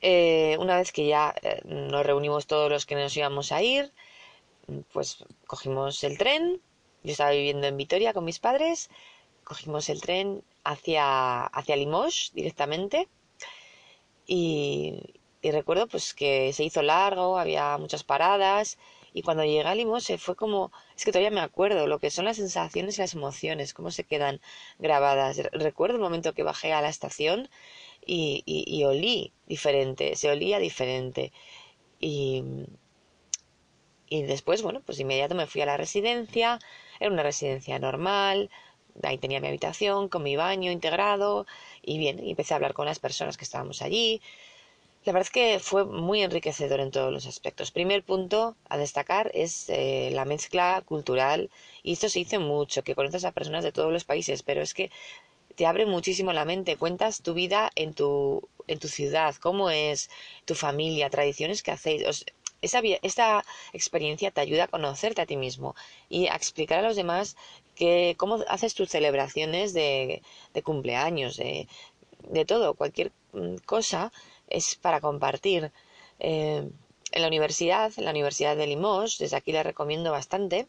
eh, 0.00 0.56
una 0.58 0.76
vez 0.76 0.92
que 0.92 1.06
ya 1.06 1.34
eh, 1.42 1.60
nos 1.64 2.04
reunimos 2.04 2.46
todos 2.46 2.70
los 2.70 2.86
que 2.86 2.94
nos 2.94 3.16
íbamos 3.16 3.52
a 3.52 3.62
ir, 3.62 3.92
pues 4.92 5.24
cogimos 5.46 6.04
el 6.04 6.18
tren. 6.18 6.60
Yo 7.02 7.12
estaba 7.12 7.30
viviendo 7.30 7.66
en 7.66 7.76
Vitoria 7.76 8.12
con 8.12 8.24
mis 8.24 8.38
padres. 8.38 8.90
Cogimos 9.44 9.88
el 9.88 10.00
tren 10.00 10.42
hacia, 10.64 11.44
hacia 11.46 11.76
Limoges 11.76 12.32
directamente. 12.34 13.08
Y, 14.26 15.00
y 15.42 15.50
recuerdo 15.50 15.86
pues 15.86 16.14
que 16.14 16.52
se 16.52 16.64
hizo 16.64 16.82
largo, 16.82 17.38
había 17.38 17.76
muchas 17.78 18.04
paradas 18.04 18.78
y 19.14 19.22
cuando 19.22 19.44
llegué 19.44 19.62
a 19.62 19.74
Limos 19.74 20.08
fue 20.18 20.36
como, 20.36 20.72
es 20.96 21.04
que 21.04 21.12
todavía 21.12 21.30
me 21.30 21.40
acuerdo 21.40 21.86
lo 21.86 22.00
que 22.00 22.10
son 22.10 22.26
las 22.26 22.36
sensaciones 22.36 22.98
y 22.98 23.00
las 23.02 23.14
emociones, 23.14 23.72
cómo 23.72 23.90
se 23.92 24.04
quedan 24.04 24.40
grabadas. 24.78 25.38
Recuerdo 25.52 25.96
el 25.96 26.02
momento 26.02 26.34
que 26.34 26.42
bajé 26.42 26.72
a 26.72 26.82
la 26.82 26.88
estación 26.90 27.48
y, 28.04 28.42
y, 28.46 28.84
olí 28.84 29.32
diferente, 29.46 30.16
se 30.16 30.30
olía 30.30 30.58
diferente. 30.58 31.32
Y, 32.00 32.44
y 34.08 34.22
después, 34.22 34.62
bueno, 34.62 34.80
pues 34.84 35.00
inmediato 35.00 35.34
me 35.34 35.46
fui 35.46 35.60
a 35.62 35.66
la 35.66 35.76
residencia, 35.76 36.58
era 37.00 37.10
una 37.10 37.22
residencia 37.22 37.78
normal, 37.78 38.50
ahí 39.02 39.18
tenía 39.18 39.40
mi 39.40 39.48
habitación 39.48 40.08
con 40.08 40.22
mi 40.22 40.36
baño 40.36 40.70
integrado 40.70 41.46
y 41.82 41.98
bien, 41.98 42.24
y 42.24 42.30
empecé 42.30 42.54
a 42.54 42.56
hablar 42.56 42.74
con 42.74 42.86
las 42.86 42.98
personas 42.98 43.36
que 43.36 43.44
estábamos 43.44 43.82
allí. 43.82 44.20
La 45.04 45.12
verdad 45.12 45.26
es 45.26 45.30
que 45.30 45.58
fue 45.58 45.84
muy 45.84 46.22
enriquecedor 46.22 46.80
en 46.80 46.90
todos 46.90 47.12
los 47.12 47.26
aspectos. 47.26 47.70
Primer 47.70 48.02
punto 48.02 48.56
a 48.70 48.78
destacar 48.78 49.30
es 49.34 49.66
eh, 49.68 50.08
la 50.12 50.24
mezcla 50.24 50.82
cultural 50.86 51.50
y 51.82 51.92
esto 51.92 52.08
se 52.08 52.20
dice 52.20 52.38
mucho, 52.38 52.82
que 52.82 52.94
conoces 52.94 53.26
a 53.26 53.32
personas 53.32 53.64
de 53.64 53.72
todos 53.72 53.92
los 53.92 54.04
países, 54.04 54.42
pero 54.42 54.62
es 54.62 54.72
que 54.72 54.90
te 55.56 55.66
abre 55.66 55.84
muchísimo 55.86 56.32
la 56.32 56.46
mente, 56.46 56.78
cuentas 56.78 57.22
tu 57.22 57.34
vida 57.34 57.70
en 57.74 57.92
tu, 57.94 58.48
en 58.66 58.78
tu 58.78 58.88
ciudad, 58.88 59.34
cómo 59.36 59.68
es 59.70 60.08
tu 60.46 60.54
familia, 60.54 61.10
tradiciones 61.10 61.62
que 61.62 61.72
hacéis. 61.72 62.24
esa, 62.62 62.80
esta 63.02 63.44
experiencia 63.74 64.30
te 64.30 64.40
ayuda 64.40 64.64
a 64.64 64.68
conocerte 64.68 65.20
a 65.22 65.26
ti 65.26 65.36
mismo 65.36 65.74
y 66.08 66.28
a 66.28 66.34
explicar 66.34 66.78
a 66.78 66.88
los 66.88 66.96
demás 66.96 67.36
que, 67.76 68.14
cómo 68.16 68.38
haces 68.48 68.74
tus 68.74 68.88
celebraciones 68.88 69.74
de, 69.74 70.22
de 70.54 70.62
cumpleaños, 70.62 71.36
de, 71.36 71.68
de 72.30 72.44
todo, 72.44 72.74
cualquier 72.74 73.12
mm, 73.32 73.56
cosa 73.66 74.12
es 74.48 74.76
para 74.76 75.00
compartir. 75.00 75.72
Eh, 76.20 76.68
en 77.12 77.22
la 77.22 77.28
universidad, 77.28 77.92
en 77.96 78.04
la 78.04 78.10
Universidad 78.10 78.56
de 78.56 78.66
Limoges, 78.66 79.18
desde 79.18 79.36
aquí 79.36 79.52
les 79.52 79.64
recomiendo 79.64 80.10
bastante, 80.10 80.66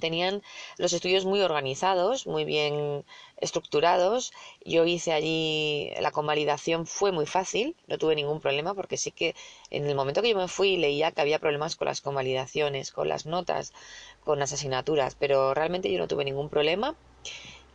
tenían 0.00 0.42
los 0.76 0.92
estudios 0.92 1.24
muy 1.24 1.40
organizados, 1.40 2.26
muy 2.26 2.44
bien 2.44 3.04
estructurados. 3.36 4.32
Yo 4.64 4.84
hice 4.86 5.12
allí 5.12 5.90
la 6.00 6.10
convalidación, 6.10 6.86
fue 6.86 7.12
muy 7.12 7.26
fácil, 7.26 7.76
no 7.86 7.98
tuve 7.98 8.16
ningún 8.16 8.40
problema 8.40 8.74
porque 8.74 8.96
sí 8.96 9.12
que 9.12 9.36
en 9.70 9.86
el 9.86 9.94
momento 9.94 10.22
que 10.22 10.30
yo 10.30 10.36
me 10.36 10.48
fui 10.48 10.76
leía 10.76 11.12
que 11.12 11.20
había 11.20 11.38
problemas 11.38 11.76
con 11.76 11.86
las 11.86 12.00
convalidaciones, 12.00 12.90
con 12.90 13.08
las 13.08 13.26
notas, 13.26 13.72
con 14.24 14.40
las 14.40 14.52
asignaturas, 14.52 15.14
pero 15.14 15.54
realmente 15.54 15.92
yo 15.92 15.98
no 15.98 16.08
tuve 16.08 16.24
ningún 16.24 16.48
problema 16.48 16.96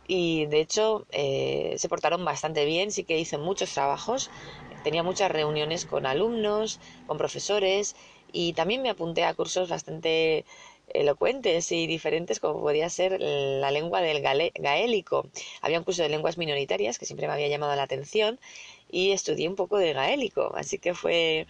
y 0.08 0.46
de 0.46 0.60
hecho 0.60 1.06
eh, 1.10 1.74
se 1.78 1.88
portaron 1.88 2.24
bastante 2.24 2.64
bien, 2.64 2.92
sí 2.92 3.04
que 3.04 3.18
hice 3.18 3.38
muchos 3.38 3.72
trabajos, 3.72 4.30
tenía 4.86 5.02
muchas 5.02 5.32
reuniones 5.32 5.84
con 5.84 6.06
alumnos, 6.06 6.78
con 7.08 7.18
profesores 7.18 7.96
y 8.30 8.52
también 8.52 8.82
me 8.82 8.90
apunté 8.90 9.24
a 9.24 9.34
cursos 9.34 9.68
bastante 9.68 10.44
elocuentes 10.94 11.72
y 11.72 11.88
diferentes 11.88 12.38
como 12.38 12.60
podía 12.60 12.88
ser 12.88 13.20
la 13.20 13.72
lengua 13.72 14.00
del 14.00 14.22
gaélico. 14.22 15.26
Había 15.60 15.78
un 15.78 15.84
curso 15.84 16.04
de 16.04 16.08
lenguas 16.08 16.38
minoritarias 16.38 17.00
que 17.00 17.04
siempre 17.04 17.26
me 17.26 17.32
había 17.32 17.48
llamado 17.48 17.74
la 17.74 17.82
atención 17.82 18.38
y 18.88 19.10
estudié 19.10 19.48
un 19.48 19.56
poco 19.56 19.76
de 19.76 19.92
gaélico, 19.92 20.52
así 20.54 20.78
que 20.78 20.94
fue 20.94 21.48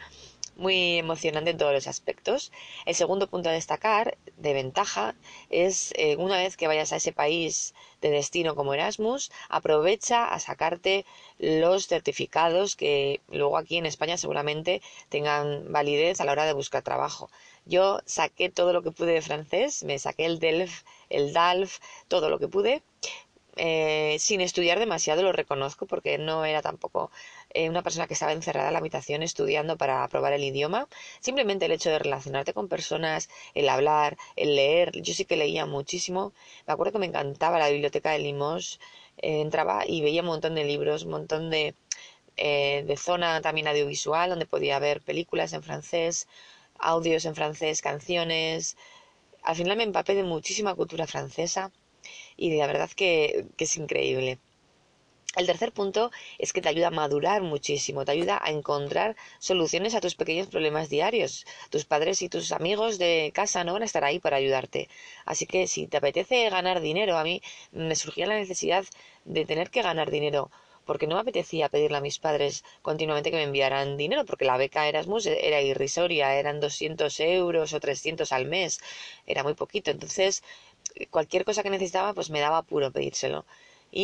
muy 0.57 0.97
emocionante 0.97 1.51
en 1.51 1.59
todos 1.59 1.75
los 1.75 1.87
aspectos. 1.87 2.53
El 2.87 2.95
segundo 2.95 3.29
punto 3.29 3.51
a 3.51 3.53
destacar, 3.53 4.17
de 4.39 4.55
ventaja, 4.55 5.15
es 5.51 5.93
eh, 5.97 6.17
una 6.17 6.39
vez 6.39 6.57
que 6.57 6.69
vayas 6.69 6.95
a 6.95 6.97
ese 6.97 7.13
país 7.13 7.75
de 8.07 8.17
destino 8.17 8.55
como 8.55 8.75
Erasmus, 8.75 9.31
aprovecha 9.49 10.27
a 10.33 10.39
sacarte 10.39 11.05
los 11.39 11.87
certificados 11.87 12.77
que 12.77 13.21
luego 13.29 13.59
aquí 13.59 13.77
en 13.77 13.87
España 13.87 14.17
seguramente 14.17 14.83
tengan 15.09 15.73
validez 15.73 16.21
a 16.21 16.25
la 16.25 16.33
hora 16.33 16.47
de 16.47 16.53
buscar 16.53 16.83
trabajo. 16.83 17.31
Yo 17.65 18.01
saqué 18.07 18.49
todo 18.49 18.73
lo 18.73 18.83
que 18.83 18.93
pude 18.93 19.13
de 19.13 19.23
francés, 19.23 19.83
me 19.83 19.99
saqué 19.99 20.25
el 20.27 20.39
DELF, 20.39 20.83
el 21.11 21.33
DALF, 21.33 21.79
todo 22.09 22.31
lo 22.31 22.39
que 22.39 22.49
pude, 22.49 22.83
eh, 23.57 24.17
sin 24.21 24.41
estudiar 24.41 24.79
demasiado, 24.79 25.23
lo 25.23 25.33
reconozco, 25.33 25.87
porque 25.87 26.19
no 26.19 26.45
era 26.45 26.63
tampoco 26.63 27.11
eh, 27.51 27.69
una 27.69 27.83
persona 27.83 28.07
que 28.07 28.15
estaba 28.15 28.33
encerrada 28.33 28.69
en 28.69 28.75
la 28.75 28.79
habitación 28.81 29.23
estudiando 29.23 29.77
para 29.77 30.05
aprobar 30.05 30.33
el 30.33 30.45
idioma. 30.45 30.89
Simplemente 31.21 31.67
el 31.67 31.73
hecho 31.73 31.91
de 31.91 31.99
relacionarte 31.99 32.53
con 32.55 32.69
personas, 32.69 33.29
el 33.55 33.69
hablar, 33.69 34.17
el 34.37 34.57
leer. 34.57 34.93
Yo 35.03 35.15
sí 35.15 35.25
que 35.25 35.37
leía 35.37 35.67
muchísimo. 35.67 36.33
Me 36.67 36.73
acuerdo 36.75 36.93
que 36.93 36.99
me 36.99 37.07
encantaba 37.07 37.59
la 37.59 37.69
biblioteca 37.71 38.11
de 38.13 38.19
Limos. 38.21 38.81
Eh, 39.19 39.41
entraba 39.41 39.85
y 39.87 40.03
veía 40.03 40.21
un 40.23 40.29
montón 40.29 40.55
de 40.55 40.65
libros, 40.65 41.05
un 41.05 41.11
montón 41.13 41.51
de, 41.51 41.75
de 42.37 42.97
zona 42.97 43.41
también 43.41 43.69
audiovisual, 43.69 44.31
donde 44.31 44.47
podía 44.47 44.79
ver 44.79 45.01
películas 45.03 45.53
en 45.53 45.63
francés, 45.63 46.29
audios 46.79 47.25
en 47.25 47.35
francés, 47.35 47.83
canciones. 47.83 48.77
Al 49.43 49.57
final 49.57 49.77
me 49.77 49.85
empapé 49.85 50.15
de 50.15 50.25
muchísima 50.25 50.75
cultura 50.75 51.07
francesa 51.07 51.73
y 52.37 52.57
la 52.57 52.67
verdad 52.69 52.91
que, 52.91 53.47
que 53.57 53.65
es 53.65 53.77
increíble. 53.77 54.39
El 55.37 55.47
tercer 55.47 55.71
punto 55.73 56.11
es 56.39 56.53
que 56.53 56.61
te 56.61 56.69
ayuda 56.69 56.89
a 56.89 56.91
madurar 57.03 57.41
muchísimo, 57.43 58.05
te 58.05 58.11
ayuda 58.11 58.41
a 58.43 58.51
encontrar 58.51 59.15
soluciones 59.39 59.95
a 59.95 60.01
tus 60.01 60.17
pequeños 60.17 60.49
problemas 60.49 60.89
diarios. 60.89 61.47
Tus 61.71 61.85
padres 61.85 62.23
y 62.23 62.29
tus 62.29 62.51
amigos 62.51 62.99
de 62.99 63.31
casa 63.33 63.63
no 63.63 63.75
van 63.75 63.83
a 63.83 63.85
estar 63.85 64.03
ahí 64.05 64.19
para 64.19 64.39
ayudarte. 64.39 64.89
Así 65.25 65.47
que 65.47 65.69
si 65.69 65.87
te 65.87 65.99
apetece 65.99 66.51
ganar 66.51 66.81
dinero, 66.81 67.19
a 67.19 67.23
mí 67.23 67.41
me 67.71 67.95
surgía 67.97 68.27
la 68.27 68.35
necesidad 68.35 68.85
de 69.25 69.45
tener 69.45 69.71
que 69.71 69.83
ganar 69.83 70.11
dinero 70.11 70.51
porque 70.87 71.07
no 71.07 71.15
me 71.17 71.21
apetecía 71.23 71.69
pedirle 71.69 71.99
a 71.99 72.01
mis 72.01 72.19
padres 72.19 72.65
continuamente 72.83 73.31
que 73.31 73.37
me 73.37 73.43
enviaran 73.43 73.97
dinero, 73.97 74.25
porque 74.25 74.45
la 74.45 74.57
beca 74.57 74.89
Erasmus 74.89 75.27
era 75.27 75.61
irrisoria, 75.61 76.35
eran 76.37 76.61
200 76.61 77.19
euros 77.21 77.73
o 77.75 77.81
300 77.81 78.33
al 78.33 78.47
mes, 78.47 78.81
era 79.27 79.43
muy 79.43 79.55
poquito. 79.55 79.91
Entonces 79.91 80.43
cualquier 81.11 81.45
cosa 81.45 81.63
que 81.63 81.71
necesitaba, 81.71 82.15
pues 82.15 82.31
me 82.31 82.41
daba 82.41 82.59
apuro 82.59 82.91
pedírselo. 82.93 83.45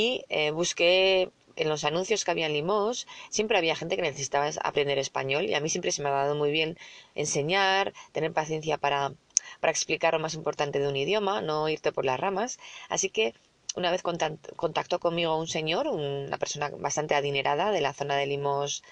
Y 0.00 0.24
eh, 0.30 0.52
busqué 0.52 1.30
en 1.56 1.68
los 1.68 1.84
anuncios 1.84 2.24
que 2.24 2.30
había 2.30 2.46
en 2.46 2.54
Limos, 2.54 3.06
siempre 3.28 3.58
había 3.58 3.76
gente 3.76 3.96
que 3.96 4.00
necesitaba 4.00 4.48
aprender 4.64 4.96
español 4.98 5.44
y 5.44 5.54
a 5.54 5.60
mí 5.60 5.68
siempre 5.68 5.92
se 5.92 6.02
me 6.02 6.08
ha 6.08 6.12
dado 6.12 6.34
muy 6.34 6.50
bien 6.50 6.78
enseñar, 7.14 7.92
tener 8.12 8.32
paciencia 8.32 8.78
para, 8.78 9.12
para 9.60 9.70
explicar 9.70 10.14
lo 10.14 10.18
más 10.20 10.32
importante 10.32 10.78
de 10.78 10.88
un 10.88 10.96
idioma, 10.96 11.42
no 11.42 11.68
irte 11.68 11.92
por 11.92 12.06
las 12.06 12.18
ramas. 12.18 12.58
Así 12.88 13.10
que 13.10 13.34
una 13.74 13.90
vez 13.90 14.02
contactó 14.02 14.98
conmigo 14.98 15.38
un 15.38 15.46
señor, 15.46 15.86
una 15.88 16.38
persona 16.38 16.70
bastante 16.70 17.14
adinerada 17.14 17.70
de 17.70 17.82
la 17.82 17.92
zona 17.92 18.16
de 18.16 18.26
Limos, 18.26 18.82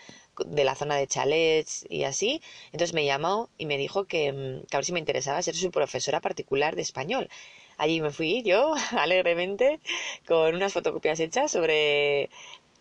de 0.45 0.65
la 0.65 0.75
zona 0.75 0.97
de 0.97 1.07
chalets 1.07 1.87
y 1.89 2.05
así. 2.05 2.43
Entonces 2.73 2.93
me 2.93 3.07
llamó 3.07 3.49
y 3.57 3.65
me 3.65 3.79
dijo 3.79 4.05
que, 4.05 4.33
mm, 4.33 4.67
que 4.67 4.77
a 4.77 4.81
ver 4.81 4.85
si 4.85 4.93
me 4.93 4.99
interesaba 4.99 5.41
ser 5.43 5.57
su 5.57 5.71
profesora 5.71 6.21
particular 6.21 6.77
de 6.77 6.83
español. 6.83 7.31
Allí 7.83 8.03
me 8.03 8.11
fui 8.11 8.43
yo 8.43 8.75
alegremente 9.05 9.81
con 10.29 10.55
unas 10.55 10.75
fotocopias 10.75 11.19
hechas 11.19 11.51
sobre 11.51 12.29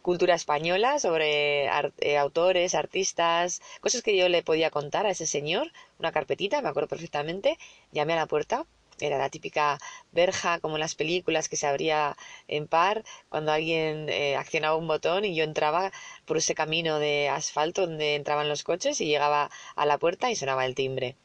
cultura 0.01 0.35
española, 0.35 0.99
sobre 0.99 1.67
eh, 1.99 2.17
autores, 2.17 2.75
artistas, 2.75 3.61
cosas 3.79 4.01
que 4.01 4.17
yo 4.17 4.27
le 4.27 4.43
podía 4.43 4.69
contar 4.71 5.05
a 5.05 5.11
ese 5.11 5.25
señor, 5.25 5.71
una 5.99 6.11
carpetita, 6.11 6.61
me 6.61 6.67
acuerdo 6.67 6.89
perfectamente, 6.89 7.57
llamé 7.93 8.11
a 8.13 8.17
la 8.17 8.25
puerta, 8.25 8.65
era 8.99 9.17
la 9.17 9.29
típica 9.29 9.79
verja 10.11 10.59
como 10.59 10.75
en 10.75 10.81
las 10.81 10.95
películas 10.95 11.47
que 11.47 11.55
se 11.55 11.67
abría 11.67 12.17
en 12.49 12.67
par 12.67 13.05
cuando 13.29 13.53
alguien 13.53 14.09
eh, 14.09 14.35
accionaba 14.35 14.75
un 14.75 14.87
botón 14.89 15.23
y 15.23 15.33
yo 15.33 15.45
entraba 15.45 15.93
por 16.25 16.35
ese 16.35 16.55
camino 16.55 16.99
de 16.99 17.29
asfalto 17.29 17.87
donde 17.87 18.15
entraban 18.15 18.49
los 18.49 18.63
coches 18.63 18.99
y 18.99 19.05
llegaba 19.05 19.49
a 19.77 19.85
la 19.85 19.97
puerta 19.97 20.29
y 20.29 20.35
sonaba 20.35 20.65
el 20.65 20.75
timbre 20.75 21.15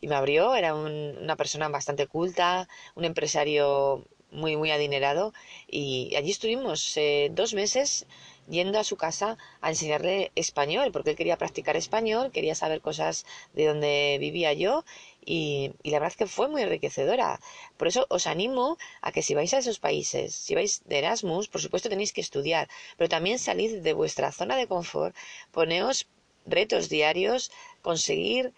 y 0.00 0.08
me 0.08 0.14
abrió, 0.14 0.54
era 0.54 0.74
una 0.74 1.36
persona 1.36 1.68
bastante 1.68 2.06
culta, 2.06 2.68
un 2.94 3.04
empresario 3.04 4.04
muy, 4.30 4.56
muy 4.56 4.70
adinerado 4.70 5.32
y 5.66 6.14
allí 6.16 6.30
estuvimos 6.30 6.96
eh, 6.96 7.30
dos 7.32 7.54
meses 7.54 8.06
yendo 8.48 8.78
a 8.78 8.84
su 8.84 8.96
casa 8.96 9.38
a 9.60 9.70
enseñarle 9.70 10.30
español, 10.36 10.92
porque 10.92 11.10
él 11.10 11.16
quería 11.16 11.36
practicar 11.38 11.76
español, 11.76 12.30
quería 12.30 12.54
saber 12.54 12.80
cosas 12.80 13.26
de 13.54 13.66
donde 13.66 14.18
vivía 14.20 14.52
yo 14.52 14.84
y, 15.24 15.72
y, 15.82 15.90
la 15.90 15.98
verdad 15.98 16.12
es 16.12 16.16
que 16.16 16.26
fue 16.26 16.48
muy 16.48 16.62
enriquecedora. 16.62 17.40
Por 17.76 17.88
eso 17.88 18.06
os 18.08 18.28
animo 18.28 18.78
a 19.00 19.10
que 19.10 19.22
si 19.22 19.34
vais 19.34 19.52
a 19.54 19.58
esos 19.58 19.80
países, 19.80 20.34
si 20.34 20.54
vais 20.54 20.82
de 20.84 20.98
Erasmus, 20.98 21.48
por 21.48 21.60
supuesto 21.60 21.88
tenéis 21.88 22.12
que 22.12 22.20
estudiar, 22.20 22.68
pero 22.96 23.08
también 23.08 23.38
salid 23.40 23.82
de 23.82 23.92
vuestra 23.92 24.30
zona 24.30 24.56
de 24.56 24.68
confort, 24.68 25.16
poneos 25.50 26.06
retos 26.46 26.88
diarios, 26.88 27.50
conseguir 27.82 28.52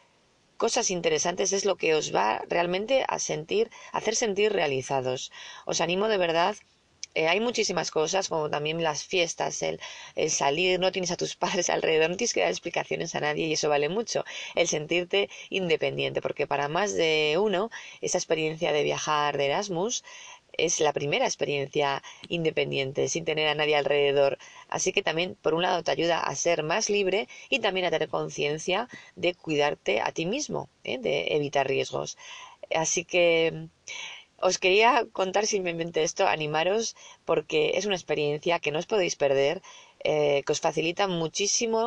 cosas 0.59 0.91
interesantes 0.91 1.53
es 1.53 1.65
lo 1.65 1.77
que 1.77 1.95
os 1.95 2.15
va 2.15 2.43
realmente 2.49 3.05
a 3.09 3.19
sentir, 3.19 3.71
a 3.93 3.99
hacer 3.99 4.15
sentir 4.15 4.53
realizados. 4.53 5.33
Os 5.65 5.81
animo 5.81 6.09
de 6.09 6.19
verdad 6.19 6.57
eh, 7.15 7.27
hay 7.27 7.41
muchísimas 7.41 7.91
cosas, 7.91 8.29
como 8.29 8.51
también 8.51 8.83
las 8.83 9.03
fiestas, 9.05 9.63
el, 9.63 9.81
el, 10.15 10.31
salir, 10.31 10.79
no 10.79 10.93
tienes 10.93 11.11
a 11.11 11.17
tus 11.17 11.35
padres 11.45 11.71
alrededor, 11.71 12.11
no 12.11 12.17
tienes 12.17 12.35
que 12.35 12.41
dar 12.41 12.51
explicaciones 12.51 13.15
a 13.15 13.21
nadie 13.21 13.47
y 13.47 13.55
eso 13.55 13.69
vale 13.69 13.89
mucho. 13.89 14.25
El 14.55 14.69
sentirte 14.69 15.29
independiente, 15.51 16.21
porque 16.23 16.47
para 16.47 16.69
más 16.69 16.95
de 16.95 17.37
uno, 17.41 17.71
esa 18.01 18.19
experiencia 18.19 18.73
de 18.73 18.83
viajar 18.85 19.37
de 19.39 19.47
Erasmus 19.47 20.05
es 20.59 20.81
la 20.81 20.93
primera 20.93 21.25
experiencia 21.27 22.03
independiente, 22.29 23.09
sin 23.09 23.25
tener 23.25 23.49
a 23.49 23.55
nadie 23.55 23.77
alrededor. 23.77 24.39
Así 24.69 24.93
que 24.93 25.03
también, 25.03 25.37
por 25.43 25.55
un 25.55 25.63
lado, 25.63 25.83
te 25.83 25.91
ayuda 25.93 26.21
a 26.21 26.35
ser 26.35 26.63
más 26.63 26.91
libre 26.91 27.29
y 27.49 27.61
también 27.61 27.87
a 27.87 27.91
tener 27.91 28.09
conciencia 28.09 28.89
de 29.17 29.35
cuidarte 29.35 30.01
a 30.01 30.13
ti 30.13 30.27
mismo, 30.27 30.69
¿eh? 30.85 30.99
de 30.99 31.35
evitar 31.37 31.67
riesgos. 31.69 32.19
Así 32.75 33.05
que 33.05 33.69
os 34.49 34.59
quería 34.63 34.91
contar 35.21 35.45
simplemente 35.47 36.03
esto, 36.09 36.23
animaros, 36.27 36.85
porque 37.29 37.61
es 37.79 37.85
una 37.87 37.99
experiencia 38.01 38.61
que 38.63 38.73
no 38.73 38.79
os 38.83 38.91
podéis 38.93 39.17
perder. 39.25 39.57
eh, 40.13 40.41
que 40.45 40.53
os 40.55 40.61
facilita 40.67 41.05
muchísimo 41.23 41.81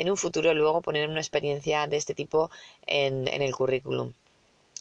en 0.00 0.06
un 0.12 0.16
futuro 0.24 0.48
luego 0.54 0.80
poner 0.86 1.04
una 1.08 1.20
experiencia 1.26 1.78
de 1.90 1.96
este 1.98 2.14
tipo 2.20 2.50
en 2.86 3.42
el 3.46 3.54
currículum 3.60 4.08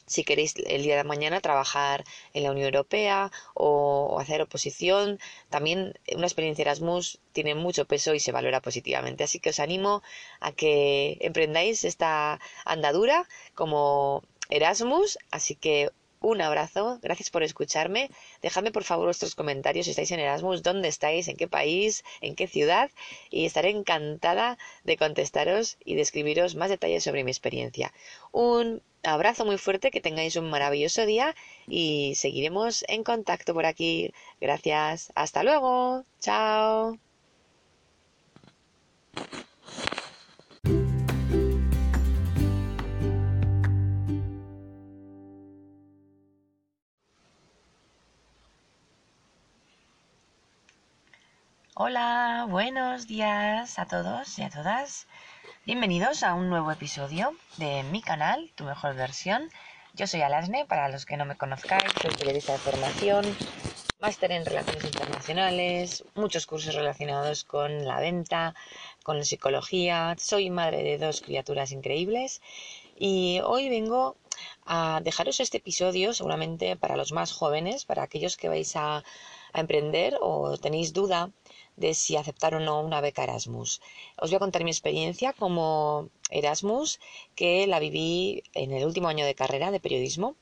si 0.07 0.23
queréis 0.23 0.55
el 0.65 0.83
día 0.83 0.97
de 0.97 1.03
mañana 1.03 1.41
trabajar 1.41 2.03
en 2.33 2.43
la 2.43 2.51
Unión 2.51 2.65
Europea 2.67 3.31
o, 3.53 4.17
hacer 4.19 4.41
oposición, 4.41 5.19
también 5.49 5.93
una 6.15 6.25
experiencia 6.27 6.63
Erasmus 6.63 7.19
tiene 7.33 7.53
mucho 7.55 7.85
peso 7.85 8.13
y 8.15 8.19
se 8.19 8.31
valora 8.31 8.61
positivamente. 8.61 9.23
Así 9.23 9.39
que 9.39 9.51
os 9.51 9.59
animo 9.59 10.01
a 10.39 10.51
que 10.53 11.17
emprendáis 11.21 11.83
esta 11.83 12.39
andadura 12.65 13.27
como 13.53 14.23
Erasmus. 14.49 15.19
Así 15.31 15.55
que 15.55 15.91
un 16.19 16.41
abrazo, 16.41 16.99
gracias 17.01 17.29
por 17.29 17.43
escucharme. 17.43 18.09
Dejadme 18.41 18.71
por 18.71 18.83
favor 18.83 19.05
vuestros 19.05 19.35
comentarios 19.35 19.85
si 19.85 19.91
estáis 19.91 20.11
en 20.11 20.19
Erasmus, 20.19 20.63
dónde 20.63 20.87
estáis, 20.87 21.27
en 21.27 21.37
qué 21.37 21.47
país, 21.47 22.03
en 22.21 22.35
qué 22.35 22.47
ciudad 22.47 22.89
y 23.29 23.45
estaré 23.45 23.69
encantada 23.69 24.57
de 24.83 24.97
contestaros 24.97 25.77
y 25.85 25.95
de 25.95 26.01
escribiros 26.01 26.55
más 26.55 26.69
detalles 26.69 27.03
sobre 27.03 27.23
mi 27.23 27.31
experiencia. 27.31 27.93
Un 28.31 28.81
abrazo 29.03 29.45
muy 29.45 29.57
fuerte, 29.57 29.91
que 29.91 30.01
tengáis 30.01 30.35
un 30.35 30.49
maravilloso 30.49 31.05
día 31.05 31.35
y 31.67 32.13
seguiremos 32.15 32.83
en 32.87 33.03
contacto 33.03 33.53
por 33.53 33.65
aquí. 33.65 34.11
Gracias, 34.41 35.11
hasta 35.15 35.43
luego, 35.43 36.03
chao. 36.19 36.97
Hola, 51.79 52.47
buenos 52.49 53.05
días 53.05 53.77
a 53.77 53.85
todos 53.85 54.39
y 54.39 54.41
a 54.41 54.49
todas. 54.49 55.05
Bienvenidos 55.63 56.23
a 56.23 56.33
un 56.33 56.49
nuevo 56.49 56.71
episodio 56.71 57.35
de 57.57 57.83
mi 57.83 58.01
canal, 58.01 58.51
Tu 58.55 58.63
Mejor 58.63 58.95
Versión. 58.95 59.51
Yo 59.93 60.07
soy 60.07 60.23
Alasne, 60.23 60.65
para 60.65 60.89
los 60.89 61.05
que 61.05 61.17
no 61.17 61.25
me 61.25 61.37
conozcáis, 61.37 61.93
soy 62.01 62.15
periodista 62.15 62.53
de 62.53 62.57
formación, 62.57 63.25
máster 63.99 64.31
en 64.31 64.43
Relaciones 64.43 64.85
Internacionales, 64.85 66.03
muchos 66.15 66.47
cursos 66.47 66.73
relacionados 66.73 67.43
con 67.43 67.85
la 67.85 67.99
venta, 67.99 68.55
con 69.03 69.19
la 69.19 69.23
psicología. 69.23 70.15
Soy 70.17 70.49
madre 70.49 70.81
de 70.81 70.97
dos 70.97 71.21
criaturas 71.21 71.71
increíbles 71.71 72.41
y 72.97 73.39
hoy 73.45 73.69
vengo 73.69 74.15
a 74.65 74.99
dejaros 75.03 75.39
este 75.39 75.57
episodio 75.57 76.15
seguramente 76.15 76.75
para 76.75 76.97
los 76.97 77.11
más 77.11 77.31
jóvenes, 77.33 77.85
para 77.85 78.01
aquellos 78.01 78.35
que 78.35 78.49
vais 78.49 78.75
a, 78.75 79.03
a 79.53 79.59
emprender 79.59 80.17
o 80.21 80.57
tenéis 80.57 80.91
duda 80.91 81.29
de 81.77 81.93
si 81.93 82.17
aceptar 82.17 82.55
o 82.55 82.59
no 82.59 82.81
una 82.81 83.01
beca 83.01 83.23
Erasmus. 83.23 83.81
Os 84.17 84.29
voy 84.29 84.37
a 84.37 84.39
contar 84.39 84.63
mi 84.63 84.71
experiencia 84.71 85.31
como 85.33 86.09
Erasmus, 86.29 86.99
que 87.35 87.67
la 87.67 87.79
viví 87.79 88.43
en 88.53 88.73
el 88.73 88.85
último 88.85 89.07
año 89.07 89.25
de 89.25 89.35
carrera 89.35 89.71
de 89.71 89.79
periodismo. 89.79 90.35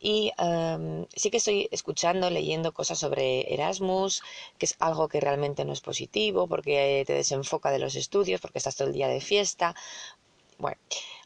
Y 0.00 0.32
em, 0.38 1.06
sí 1.14 1.30
que 1.30 1.38
estoy 1.38 1.68
escuchando, 1.72 2.30
leyendo 2.30 2.72
cosas 2.72 2.98
sobre 3.00 3.52
Erasmus, 3.52 4.22
que 4.56 4.66
es 4.66 4.76
algo 4.78 5.08
que 5.08 5.20
realmente 5.20 5.64
no 5.64 5.72
es 5.72 5.80
positivo, 5.80 6.46
porque 6.46 7.02
te 7.06 7.14
desenfoca 7.14 7.70
de 7.72 7.80
los 7.80 7.96
estudios, 7.96 8.40
porque 8.40 8.58
estás 8.58 8.76
todo 8.76 8.88
el 8.88 8.94
día 8.94 9.08
de 9.08 9.20
fiesta. 9.20 9.74
Bueno, 10.58 10.78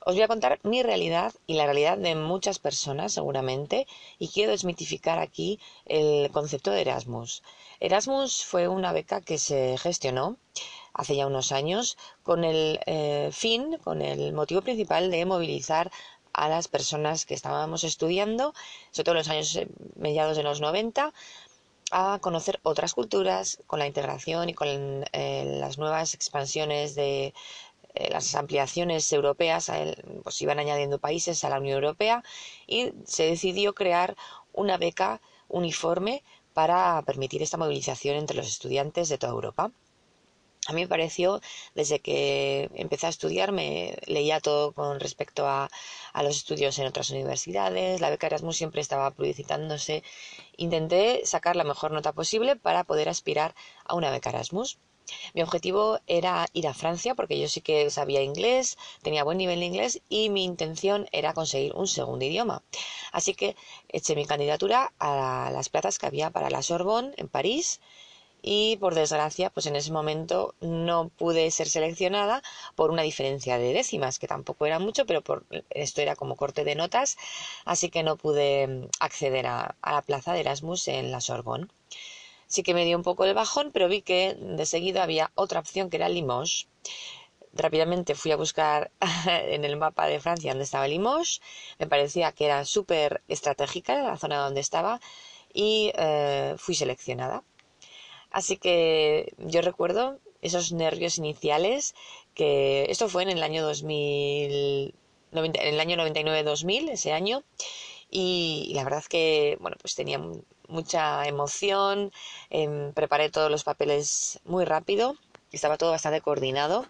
os 0.04 0.14
voy 0.14 0.22
a 0.22 0.28
contar 0.28 0.58
mi 0.62 0.82
realidad 0.82 1.32
y 1.46 1.54
la 1.54 1.64
realidad 1.64 1.98
de 1.98 2.14
muchas 2.14 2.58
personas 2.58 3.12
seguramente, 3.12 3.86
y 4.18 4.28
quiero 4.28 4.52
desmitificar 4.52 5.18
aquí 5.18 5.60
el 5.86 6.30
concepto 6.30 6.70
de 6.70 6.82
Erasmus. 6.82 7.42
Erasmus 7.80 8.44
fue 8.44 8.68
una 8.68 8.92
beca 8.92 9.20
que 9.20 9.38
se 9.38 9.76
gestionó 9.78 10.36
hace 10.94 11.16
ya 11.16 11.26
unos 11.26 11.52
años 11.52 11.96
con 12.22 12.44
el 12.44 12.80
eh, 12.86 13.30
fin, 13.32 13.78
con 13.78 14.02
el 14.02 14.32
motivo 14.32 14.62
principal 14.62 15.10
de 15.10 15.24
movilizar 15.24 15.90
a 16.32 16.48
las 16.48 16.68
personas 16.68 17.26
que 17.26 17.34
estábamos 17.34 17.84
estudiando, 17.84 18.54
sobre 18.90 19.04
todo 19.04 19.14
en 19.14 19.18
los 19.18 19.28
años 19.28 19.56
eh, 19.56 19.68
mediados 19.96 20.36
de 20.36 20.42
los 20.42 20.60
90, 20.60 21.12
a 21.92 22.18
conocer 22.22 22.58
otras 22.62 22.94
culturas 22.94 23.58
con 23.66 23.78
la 23.78 23.86
integración 23.86 24.48
y 24.48 24.54
con 24.54 25.04
eh, 25.12 25.44
las 25.60 25.76
nuevas 25.76 26.14
expansiones 26.14 26.94
de 26.94 27.34
las 27.94 28.34
ampliaciones 28.34 29.12
europeas, 29.12 29.70
pues 30.22 30.40
iban 30.42 30.58
añadiendo 30.58 30.98
países 30.98 31.44
a 31.44 31.50
la 31.50 31.58
Unión 31.58 31.76
Europea 31.76 32.22
y 32.66 32.92
se 33.04 33.24
decidió 33.26 33.74
crear 33.74 34.16
una 34.52 34.76
beca 34.78 35.20
uniforme 35.48 36.22
para 36.54 37.02
permitir 37.02 37.42
esta 37.42 37.56
movilización 37.56 38.16
entre 38.16 38.36
los 38.36 38.48
estudiantes 38.48 39.08
de 39.08 39.18
toda 39.18 39.32
Europa. 39.32 39.70
A 40.68 40.72
mí 40.74 40.82
me 40.82 40.88
pareció, 40.88 41.40
desde 41.74 41.98
que 42.00 42.70
empecé 42.74 43.06
a 43.06 43.10
estudiar, 43.10 43.50
me 43.50 43.96
leía 44.06 44.38
todo 44.40 44.72
con 44.72 45.00
respecto 45.00 45.46
a, 45.48 45.68
los 46.22 46.36
estudios 46.36 46.78
en 46.78 46.86
otras 46.86 47.10
universidades, 47.10 48.00
la 48.00 48.10
beca 48.10 48.28
Erasmus 48.28 48.56
siempre 48.58 48.80
estaba 48.80 49.10
publicitándose. 49.10 50.04
Intenté 50.56 51.22
sacar 51.26 51.56
la 51.56 51.64
mejor 51.64 51.90
nota 51.90 52.12
posible 52.12 52.54
para 52.54 52.84
poder 52.84 53.08
aspirar 53.08 53.56
a 53.84 53.94
una 53.96 54.10
beca 54.12 54.30
Erasmus. 54.30 54.78
Mi 55.34 55.42
objetivo 55.42 55.98
era 56.06 56.46
ir 56.52 56.66
a 56.68 56.74
Francia 56.74 57.14
porque 57.14 57.38
yo 57.40 57.48
sí 57.48 57.60
que 57.60 57.90
sabía 57.90 58.22
inglés, 58.22 58.76
tenía 59.02 59.24
buen 59.24 59.38
nivel 59.38 59.60
de 59.60 59.66
inglés 59.66 60.00
y 60.08 60.30
mi 60.30 60.44
intención 60.44 61.08
era 61.12 61.34
conseguir 61.34 61.74
un 61.74 61.88
segundo 61.88 62.24
idioma. 62.24 62.62
Así 63.12 63.34
que 63.34 63.56
eché 63.88 64.14
mi 64.16 64.26
candidatura 64.26 64.92
a 64.98 65.50
las 65.52 65.68
plazas 65.68 65.98
que 65.98 66.06
había 66.06 66.30
para 66.30 66.50
la 66.50 66.62
Sorbonne 66.62 67.14
en 67.16 67.28
París 67.28 67.80
y 68.42 68.76
por 68.78 68.94
desgracia 68.94 69.50
pues 69.50 69.66
en 69.66 69.76
ese 69.76 69.92
momento 69.92 70.54
no 70.60 71.08
pude 71.10 71.50
ser 71.50 71.68
seleccionada 71.68 72.42
por 72.74 72.90
una 72.90 73.02
diferencia 73.02 73.56
de 73.58 73.72
décimas 73.72 74.18
que 74.18 74.26
tampoco 74.26 74.66
era 74.66 74.78
mucho 74.80 75.06
pero 75.06 75.22
por 75.22 75.44
esto 75.70 76.00
era 76.00 76.16
como 76.16 76.36
corte 76.36 76.64
de 76.64 76.74
notas 76.74 77.16
así 77.64 77.88
que 77.90 78.02
no 78.02 78.16
pude 78.16 78.88
acceder 79.00 79.46
a, 79.46 79.76
a 79.80 79.92
la 79.92 80.02
plaza 80.02 80.32
de 80.32 80.40
Erasmus 80.40 80.88
en 80.88 81.12
la 81.12 81.20
Sorbonne 81.20 81.68
sí 82.52 82.62
que 82.62 82.74
me 82.74 82.84
dio 82.84 82.98
un 82.98 83.02
poco 83.02 83.24
el 83.24 83.32
bajón, 83.32 83.70
pero 83.72 83.88
vi 83.88 84.02
que 84.02 84.34
de 84.58 84.66
seguido 84.66 85.00
había 85.00 85.32
otra 85.34 85.60
opción 85.60 85.88
que 85.88 85.96
era 85.96 86.10
Limoges. 86.10 86.68
Rápidamente 87.54 88.14
fui 88.14 88.30
a 88.32 88.36
buscar 88.36 88.90
en 89.54 89.64
el 89.64 89.76
mapa 89.76 90.06
de 90.06 90.20
Francia 90.20 90.52
dónde 90.52 90.64
estaba 90.64 90.86
Limoges. 90.86 91.40
Me 91.78 91.86
parecía 91.86 92.32
que 92.32 92.44
era 92.44 92.66
súper 92.66 93.22
estratégica 93.26 94.02
la 94.02 94.18
zona 94.18 94.36
donde 94.44 94.60
estaba 94.60 95.00
y 95.54 95.92
eh, 95.96 96.54
fui 96.58 96.74
seleccionada. 96.74 97.42
Así 98.30 98.58
que 98.58 99.32
yo 99.38 99.62
recuerdo 99.62 100.18
esos 100.42 100.72
nervios 100.72 101.16
iniciales 101.16 101.94
que 102.34 102.84
esto 102.90 103.08
fue 103.08 103.22
en 103.22 103.30
el 103.30 103.42
año 103.42 103.62
2000, 103.62 104.94
en 105.32 105.56
el 105.56 105.80
año 105.80 105.96
99-2000, 105.96 106.90
ese 106.90 107.12
año, 107.12 107.44
y, 108.10 108.66
y, 108.68 108.74
la 108.74 108.84
verdad 108.84 109.04
que 109.08 109.56
bueno 109.60 109.76
pues 109.80 109.94
tenía 109.94 110.18
mucha 110.72 111.26
emoción, 111.26 112.12
em, 112.50 112.92
preparé 112.92 113.30
todos 113.30 113.50
los 113.50 113.64
papeles 113.64 114.40
muy 114.44 114.64
rápido, 114.64 115.16
estaba 115.52 115.78
todo 115.78 115.90
bastante 115.90 116.20
coordinado 116.20 116.86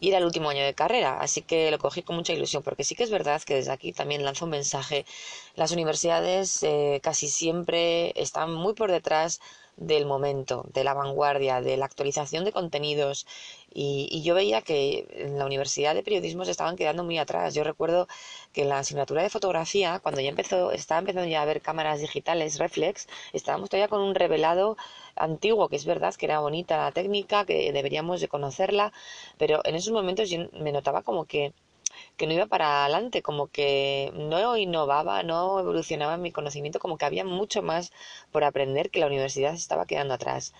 y 0.00 0.08
era 0.08 0.18
el 0.18 0.24
último 0.24 0.50
año 0.50 0.64
de 0.64 0.74
carrera, 0.74 1.20
así 1.20 1.42
que 1.42 1.70
lo 1.70 1.78
cogí 1.78 2.02
con 2.02 2.16
mucha 2.16 2.32
ilusión, 2.32 2.62
porque 2.62 2.84
sí 2.84 2.94
que 2.94 3.04
es 3.04 3.10
verdad 3.10 3.42
que 3.42 3.54
desde 3.54 3.72
aquí 3.72 3.92
también 3.92 4.24
lanzo 4.24 4.44
un 4.44 4.50
mensaje. 4.52 5.04
Las 5.54 5.72
universidades 5.72 6.62
eh, 6.62 7.00
casi 7.02 7.28
siempre 7.28 8.12
están 8.20 8.52
muy 8.52 8.74
por 8.74 8.90
detrás 8.90 9.40
del 9.76 10.06
momento, 10.06 10.66
de 10.72 10.84
la 10.84 10.94
vanguardia, 10.94 11.60
de 11.60 11.76
la 11.76 11.86
actualización 11.86 12.44
de 12.44 12.52
contenidos. 12.52 13.26
Y, 13.74 14.22
yo 14.22 14.34
veía 14.34 14.62
que 14.62 15.06
en 15.10 15.38
la 15.38 15.46
Universidad 15.46 15.94
de 15.94 16.02
Periodismo 16.04 16.44
se 16.44 16.52
estaban 16.52 16.76
quedando 16.76 17.04
muy 17.04 17.18
atrás. 17.18 17.54
Yo 17.54 17.64
recuerdo 17.64 18.06
que 18.52 18.62
en 18.62 18.68
la 18.68 18.78
asignatura 18.78 19.22
de 19.22 19.30
fotografía, 19.30 19.98
cuando 20.00 20.20
ya 20.20 20.30
empezó, 20.30 20.70
estaba 20.72 21.00
empezando 21.00 21.28
ya 21.28 21.42
a 21.42 21.44
ver 21.44 21.60
cámaras 21.60 22.00
digitales, 22.00 22.58
reflex, 22.58 23.08
estábamos 23.32 23.68
todavía 23.70 23.88
con 23.88 24.00
un 24.00 24.14
revelado 24.14 24.76
antiguo, 25.16 25.68
que 25.68 25.76
es 25.76 25.84
verdad 25.84 26.14
que 26.14 26.26
era 26.26 26.40
bonita 26.40 26.76
la 26.84 26.92
técnica, 26.92 27.44
que 27.44 27.72
deberíamos 27.72 28.20
de 28.20 28.28
conocerla, 28.28 28.92
pero 29.38 29.60
en 29.64 29.74
esos 29.74 29.92
momentos 29.92 30.30
yo 30.30 30.48
me 30.52 30.72
notaba 30.72 31.02
como 31.02 31.24
que 31.26 31.52
que 32.16 32.26
no 32.26 32.32
iba 32.32 32.46
para 32.46 32.84
adelante, 32.84 33.22
como 33.22 33.48
que 33.48 34.12
no 34.14 34.56
innovaba, 34.56 35.22
no 35.22 35.60
evolucionaba 35.60 36.16
mi 36.16 36.32
conocimiento, 36.32 36.78
como 36.78 36.98
que 36.98 37.04
había 37.04 37.24
mucho 37.24 37.62
más 37.62 37.92
por 38.32 38.44
aprender 38.44 38.90
que 38.90 39.00
la 39.00 39.06
universidad 39.06 39.52
se 39.52 39.58
estaba 39.58 39.86
quedando 39.86 40.14
atrás. 40.14 40.54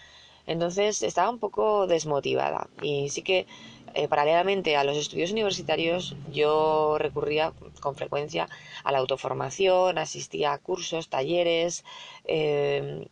Entonces 0.47 1.03
estaba 1.03 1.31
un 1.31 1.39
poco 1.39 1.87
desmotivada 1.87 2.69
y 2.83 3.09
sí 3.09 3.23
que 3.23 3.47
eh, 3.95 4.09
paralelamente 4.09 4.77
a 4.77 4.85
los 4.85 4.97
estudios 4.97 5.31
universitarios 5.31 6.17
yo 6.33 6.97
recurría 6.99 7.53
con 7.81 7.95
frecuencia 7.95 8.49
a 8.83 8.93
la 8.93 8.99
autoformación, 8.99 9.99
asistía 9.99 10.53
a 10.53 10.59
cursos, 10.59 11.09
talleres, 11.09 11.85
em, 12.25 13.07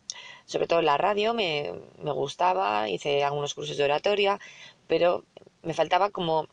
sobre 0.45 0.67
todo 0.67 0.81
la 0.81 0.97
radio 0.97 1.33
me, 1.33 1.73
me 2.03 2.11
gustaba, 2.11 2.89
hice 2.89 3.23
algunos 3.23 3.53
cursos 3.53 3.77
de 3.77 3.85
oratoria, 3.85 4.39
pero 4.87 5.23
me 5.61 5.73
faltaba 5.73 6.09
como 6.09 6.47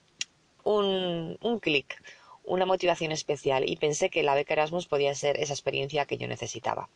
un, 0.64 1.36
un 1.40 1.58
clic, 1.58 2.00
una 2.44 2.66
motivación 2.66 3.12
especial 3.12 3.68
y 3.68 3.76
pensé 3.76 4.10
que 4.10 4.22
la 4.22 4.34
beca 4.34 4.54
Erasmus 4.54 4.86
podía 4.86 5.14
ser 5.14 5.38
esa 5.40 5.54
experiencia 5.54 6.06
que 6.06 6.18
yo 6.18 6.28
necesitaba. 6.28 6.88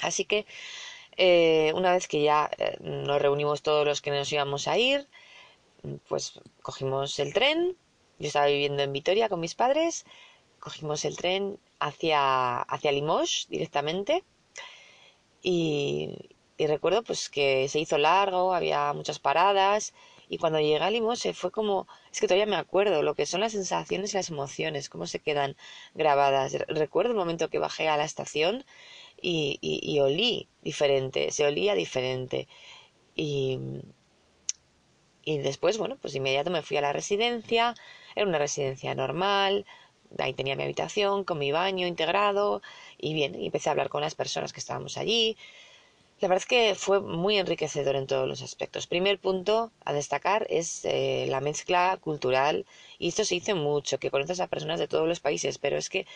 Así 0.00 0.24
que 0.24 0.46
Eh, 1.16 1.72
una 1.74 1.92
vez 1.92 2.08
que 2.08 2.22
ya 2.22 2.50
eh, 2.58 2.76
nos 2.80 3.20
reunimos 3.20 3.62
todos 3.62 3.86
los 3.86 4.00
que 4.00 4.10
nos 4.10 4.32
íbamos 4.32 4.68
a 4.68 4.78
ir, 4.78 5.08
pues 6.08 6.40
cogimos 6.62 7.18
el 7.18 7.32
tren. 7.32 7.76
Yo 8.18 8.26
estaba 8.28 8.46
viviendo 8.46 8.82
en 8.82 8.92
Vitoria 8.92 9.28
con 9.28 9.40
mis 9.40 9.54
padres. 9.54 10.04
Cogimos 10.60 11.04
el 11.04 11.16
tren 11.16 11.58
hacia, 11.80 12.60
hacia 12.62 12.92
Limoges 12.92 13.46
directamente. 13.50 14.24
Y, 15.42 16.10
y 16.56 16.66
recuerdo 16.66 17.02
pues 17.02 17.28
que 17.28 17.68
se 17.68 17.80
hizo 17.80 17.98
largo, 17.98 18.54
había 18.54 18.92
muchas 18.92 19.18
paradas. 19.18 19.92
Y 20.28 20.38
cuando 20.38 20.60
llegué 20.60 20.78
a 20.78 20.90
Limoges 20.90 21.36
fue 21.36 21.50
como, 21.50 21.86
es 22.10 22.20
que 22.20 22.26
todavía 22.26 22.46
me 22.46 22.56
acuerdo 22.56 23.02
lo 23.02 23.14
que 23.14 23.26
son 23.26 23.40
las 23.40 23.52
sensaciones 23.52 24.14
y 24.14 24.16
las 24.16 24.30
emociones, 24.30 24.88
cómo 24.88 25.06
se 25.06 25.18
quedan 25.18 25.56
grabadas. 25.94 26.54
Recuerdo 26.68 27.10
el 27.10 27.16
momento 27.18 27.50
que 27.50 27.58
bajé 27.58 27.88
a 27.88 27.96
la 27.96 28.04
estación 28.04 28.64
y, 29.22 29.98
olí 30.00 30.48
diferente, 30.62 31.30
se 31.30 31.46
olía 31.46 31.74
diferente. 31.74 32.48
Y, 33.14 33.58
y 35.24 35.38
después, 35.38 35.78
bueno, 35.78 35.96
pues 36.00 36.14
inmediato 36.14 36.50
me 36.50 36.62
fui 36.62 36.76
a 36.76 36.80
la 36.80 36.92
residencia, 36.92 37.74
era 38.14 38.26
una 38.26 38.38
residencia 38.38 38.94
normal, 38.94 39.64
ahí 40.18 40.34
tenía 40.34 40.56
mi 40.56 40.64
habitación 40.64 41.24
con 41.24 41.38
mi 41.38 41.52
baño 41.52 41.86
integrado 41.86 42.62
y 42.98 43.14
bien, 43.14 43.40
y 43.40 43.46
empecé 43.46 43.68
a 43.68 43.72
hablar 43.72 43.88
con 43.88 44.02
las 44.02 44.14
personas 44.14 44.52
que 44.52 44.60
estábamos 44.60 44.98
allí. 44.98 45.36
La 46.20 46.28
verdad 46.28 46.42
es 46.42 46.46
que 46.46 46.74
fue 46.76 47.00
muy 47.00 47.38
enriquecedor 47.38 47.96
en 47.96 48.06
todos 48.06 48.28
los 48.28 48.42
aspectos. 48.42 48.86
Primer 48.86 49.18
punto 49.18 49.72
a 49.84 49.92
destacar 49.92 50.46
es 50.50 50.84
eh, 50.84 51.26
la 51.28 51.40
mezcla 51.40 51.98
cultural 52.00 52.64
y 52.98 53.08
esto 53.08 53.24
se 53.24 53.34
dice 53.34 53.54
mucho, 53.54 53.98
que 53.98 54.10
conoces 54.10 54.38
a 54.38 54.46
personas 54.46 54.78
de 54.78 54.86
todos 54.86 55.08
los 55.08 55.18
países, 55.18 55.58
pero 55.58 55.76
es 55.76 55.88
que 55.90 56.06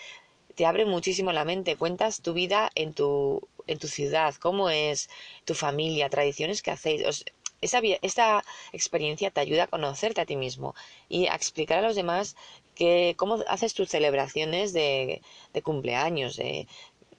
te 0.57 0.67
abre 0.67 0.87
muchísimo 0.87 1.33
la 1.33 1.45
mente, 1.45 1.77
cuentas 1.77 2.23
tu 2.23 2.33
vida 2.33 2.71
en 2.75 2.95
tu, 2.95 3.47
en 3.67 3.79
tu 3.79 3.89
ciudad, 3.89 4.35
cómo 4.37 4.71
es 4.71 5.09
tu 5.45 5.55
familia, 5.55 6.09
tradiciones 6.09 6.63
que 6.63 6.71
hacéis. 6.73 7.25
esa, 7.61 7.81
esta 8.03 8.45
experiencia 8.73 9.31
te 9.31 9.41
ayuda 9.41 9.65
a 9.65 9.67
conocerte 9.69 10.23
a 10.23 10.27
ti 10.27 10.37
mismo 10.37 10.75
y 11.09 11.27
a 11.27 11.35
explicar 11.35 11.79
a 11.79 11.87
los 11.87 11.95
demás 11.95 12.37
que, 12.75 13.15
cómo 13.19 13.39
haces 13.49 13.75
tus 13.75 13.91
celebraciones 13.91 14.73
de, 14.73 15.23
de 15.53 15.63
cumpleaños, 15.63 16.37
de, 16.37 16.67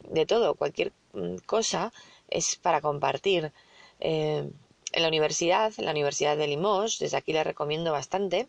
de, 0.09 0.25
todo, 0.25 0.55
cualquier 0.55 0.91
mm, 1.13 1.37
cosa 1.45 1.93
es 2.29 2.55
para 2.55 2.81
compartir. 2.81 3.53
Eh, 3.99 4.49
en 4.93 5.01
la 5.01 5.09
universidad, 5.09 5.73
en 5.77 5.85
la 5.85 5.91
Universidad 5.91 6.37
de 6.37 6.47
Limoges, 6.47 6.97
desde 6.99 7.17
aquí 7.17 7.33
la 7.33 7.43
recomiendo 7.43 7.91
bastante, 7.91 8.47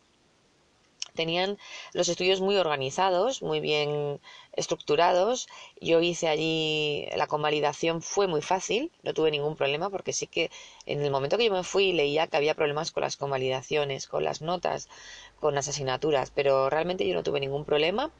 tenían 1.23 1.51
los 1.99 2.09
estudios 2.09 2.41
muy 2.41 2.57
organizados, 2.65 3.43
muy 3.43 3.61
bien 3.61 4.21
estructurados. 4.63 5.49
Yo 5.81 6.01
hice 6.01 6.27
allí, 6.29 7.07
la 7.17 7.27
convalidación 7.27 7.97
fue 8.03 8.27
muy 8.29 8.43
fácil, 8.53 8.91
no 9.05 9.13
tuve 9.15 9.31
ningún 9.31 9.57
problema 9.61 9.91
porque 9.95 10.13
sí 10.19 10.27
que 10.35 10.51
en 10.87 10.99
el 11.05 11.11
momento 11.11 11.37
que 11.39 11.47
yo 11.47 11.53
me 11.53 11.65
fui 11.73 11.93
leía 11.93 12.27
que 12.29 12.37
había 12.39 12.55
problemas 12.61 12.91
con 12.93 13.03
las 13.03 13.17
convalidaciones, 13.17 14.07
con 14.13 14.23
las 14.25 14.41
notas, 14.43 14.89
con 15.43 15.55
las 15.55 15.69
asignaturas, 15.69 16.31
pero 16.31 16.71
realmente 16.71 17.07
yo 17.09 17.15
no 17.15 17.23
tuve 17.23 17.41
ningún 17.41 17.65
problema. 17.65 18.13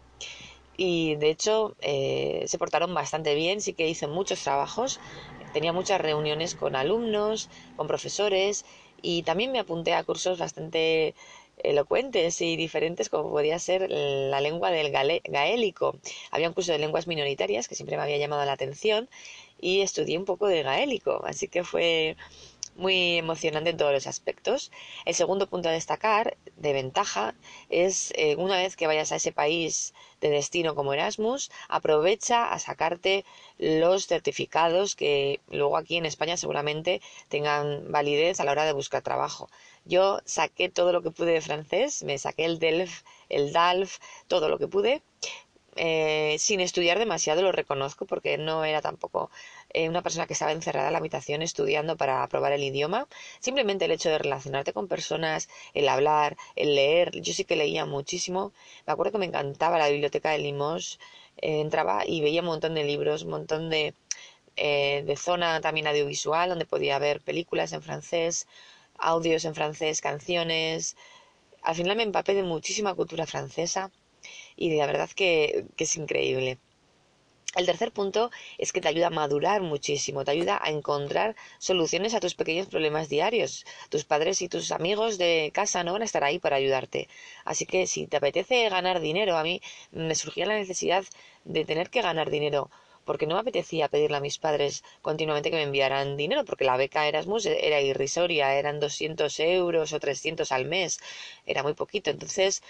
Y 0.77 1.17
de 1.17 1.31
hecho 1.31 1.75
eh, 1.81 2.45
se 2.47 2.59
portaron 2.59 2.95
bastante 2.95 3.35
bien, 3.35 3.61
sí 3.61 3.75
que 3.75 3.89
hice 3.89 4.07
muchos 4.07 4.43
trabajos, 4.43 5.01
tenía 5.53 5.73
muchas 5.73 6.01
reuniones 6.01 6.55
con 6.55 6.77
alumnos, 6.77 7.51
con 7.77 7.89
profesores 7.89 8.65
y 9.03 9.23
también 9.25 9.51
me 9.53 9.59
apunté 9.61 9.95
a 9.95 10.05
cursos 10.05 10.39
bastante 10.39 11.15
elocuentes 11.63 12.41
y 12.41 12.57
diferentes 12.57 13.09
como 13.09 13.31
podía 13.31 13.59
ser 13.59 13.91
la 13.91 14.41
lengua 14.41 14.71
del 14.71 14.91
gaélico. 14.91 15.97
Había 16.31 16.49
un 16.49 16.55
curso 16.55 16.73
de 16.73 16.79
lenguas 16.79 17.07
minoritarias 17.07 17.69
que 17.69 17.75
siempre 17.75 17.97
me 17.97 18.03
había 18.03 18.19
llamado 18.19 18.45
la 18.45 18.53
atención 18.53 19.09
y 19.61 19.81
estudié 19.81 20.19
un 20.19 20.25
poco 20.25 20.47
de 20.47 20.63
gaélico, 20.63 21.23
así 21.25 21.49
que 21.49 21.65
fue 21.65 22.17
muy 22.79 23.19
emocionante 23.19 23.71
en 23.71 23.77
todos 23.77 23.93
los 23.93 24.07
aspectos. 24.07 24.71
El 25.05 25.15
segundo 25.15 25.49
punto 25.49 25.69
a 25.69 25.73
destacar, 25.73 26.37
de 26.57 26.73
ventaja, 26.73 27.35
es 27.69 28.13
eh, 28.17 28.37
una 28.37 28.57
vez 28.57 28.77
que 28.77 28.87
vayas 28.87 29.13
a 29.13 29.17
ese 29.17 29.33
país 29.33 29.95
de 30.21 30.31
destino 30.31 30.75
como 30.75 30.93
Erasmus, 30.93 31.51
aprovecha 31.69 32.53
a 32.53 32.59
sacarte 32.59 33.25
los 33.59 34.07
certificados 34.07 34.95
que 34.95 35.41
luego 35.51 35.77
aquí 35.77 35.97
en 35.97 36.07
España 36.07 36.37
seguramente 36.37 37.01
tengan 37.29 37.91
validez 37.91 38.41
a 38.41 38.45
la 38.45 38.53
hora 38.53 38.65
de 38.65 38.73
buscar 38.73 39.03
trabajo. 39.03 39.51
Yo 39.85 40.21
saqué 40.25 40.69
todo 40.69 40.93
lo 40.93 41.03
que 41.03 41.11
pude 41.11 41.33
de 41.33 41.41
francés, 41.41 42.03
me 42.05 42.19
saqué 42.19 42.45
el 42.45 42.59
DELF, 42.59 43.03
el 43.29 43.53
DALF, 43.53 43.99
todo 44.29 44.49
lo 44.49 44.59
que 44.59 44.69
pude. 44.69 45.03
Eh, 45.81 46.37
sin 46.41 46.61
estudiar 46.61 46.99
demasiado, 46.99 47.41
lo 47.43 47.53
reconozco, 47.53 48.05
porque 48.05 48.37
no 48.37 48.65
era 48.65 48.83
tampoco 48.83 49.31
eh, 49.71 49.89
una 49.89 50.03
persona 50.03 50.27
que 50.27 50.33
estaba 50.33 50.51
encerrada 50.53 50.89
en 50.89 50.93
la 50.93 50.99
habitación 50.99 51.41
estudiando 51.43 51.97
para 51.97 52.23
aprobar 52.25 52.53
el 52.53 52.65
idioma. 52.65 53.07
Simplemente 53.39 53.85
el 53.85 53.93
hecho 53.93 54.09
de 54.11 54.19
relacionarte 54.19 54.73
con 54.73 54.89
personas, 54.89 55.49
el 55.75 55.89
hablar, 55.89 56.37
el 56.57 56.75
leer. 56.75 57.13
Yo 57.21 57.33
sí 57.33 57.45
que 57.45 57.55
leía 57.57 57.87
muchísimo. 57.87 58.53
Me 58.87 58.93
acuerdo 58.93 59.13
que 59.13 59.19
me 59.19 59.27
encantaba 59.27 59.79
la 59.79 59.89
biblioteca 59.89 60.31
de 60.31 60.39
Limos. 60.39 60.99
Eh, 61.37 61.61
entraba 61.61 62.05
y 62.07 62.21
veía 62.23 62.41
un 62.41 62.49
montón 62.49 62.75
de 62.75 62.83
libros, 62.85 63.23
un 63.23 63.31
montón 63.31 63.71
de, 63.71 63.95
de 64.57 65.17
zona 65.17 65.61
también 65.61 65.87
audiovisual, 65.87 66.49
donde 66.49 66.67
podía 66.67 66.99
ver 66.99 67.21
películas 67.21 67.73
en 67.73 67.83
francés, 67.83 68.47
audios 68.99 69.45
en 69.45 69.55
francés, 69.55 70.01
canciones. 70.01 70.97
Al 71.63 71.75
final 71.75 71.97
me 71.97 72.03
empapé 72.03 72.35
de 72.35 72.43
muchísima 72.43 72.95
cultura 72.95 73.27
francesa 73.27 73.91
y 74.57 74.77
la 74.77 74.87
verdad 74.87 75.11
que, 75.11 75.67
es 75.77 75.97
increíble. 75.97 76.59
El 77.57 77.67
tercer 77.67 77.93
punto 77.93 78.31
es 78.59 78.73
que 78.73 78.81
te 78.81 78.89
ayuda 78.89 79.07
a 79.07 79.11
madurar 79.11 79.63
muchísimo, 79.63 80.25
te 80.25 80.33
ayuda 80.33 80.61
a 80.63 80.71
encontrar 80.71 81.35
soluciones 81.59 82.15
a 82.15 82.21
tus 82.21 82.35
pequeños 82.35 82.67
problemas 82.67 83.09
diarios. 83.09 83.65
Tus 83.89 84.05
padres 84.05 84.43
y 84.43 84.49
tus 84.49 84.71
amigos 84.71 85.17
de 85.17 85.51
casa 85.55 85.83
no 85.83 85.95
van 85.95 86.03
a 86.03 86.05
estar 86.05 86.25
ahí 86.25 86.39
para 86.39 86.57
ayudarte. 86.57 87.09
Así 87.45 87.65
que 87.65 87.87
si 87.87 88.07
te 88.07 88.19
apetece 88.19 88.69
ganar 88.69 89.01
dinero, 89.01 89.39
a 89.39 89.43
mí 89.43 89.63
me 89.93 90.15
surgía 90.15 90.47
la 90.47 90.59
necesidad 90.59 91.05
de 91.45 91.65
tener 91.65 91.89
que 91.89 92.03
ganar 92.03 92.31
dinero 92.31 92.71
porque 93.09 93.27
no 93.27 93.35
me 93.37 93.41
apetecía 93.41 93.89
pedirle 93.89 94.19
a 94.19 94.27
mis 94.29 94.39
padres 94.39 94.85
continuamente 95.01 95.51
que 95.51 95.57
me 95.57 95.63
enviaran 95.71 96.19
dinero, 96.23 96.45
porque 96.45 96.69
la 96.71 96.77
beca 96.77 97.09
Erasmus 97.09 97.47
era 97.47 97.81
irrisoria, 97.81 98.55
eran 98.63 98.81
200 98.81 99.41
euros 99.41 99.95
o 99.95 99.99
300 99.99 100.53
al 100.53 100.67
mes, 100.67 101.01
era 101.47 101.63
muy 101.63 101.73
poquito. 101.73 102.11
Entonces, 102.11 102.63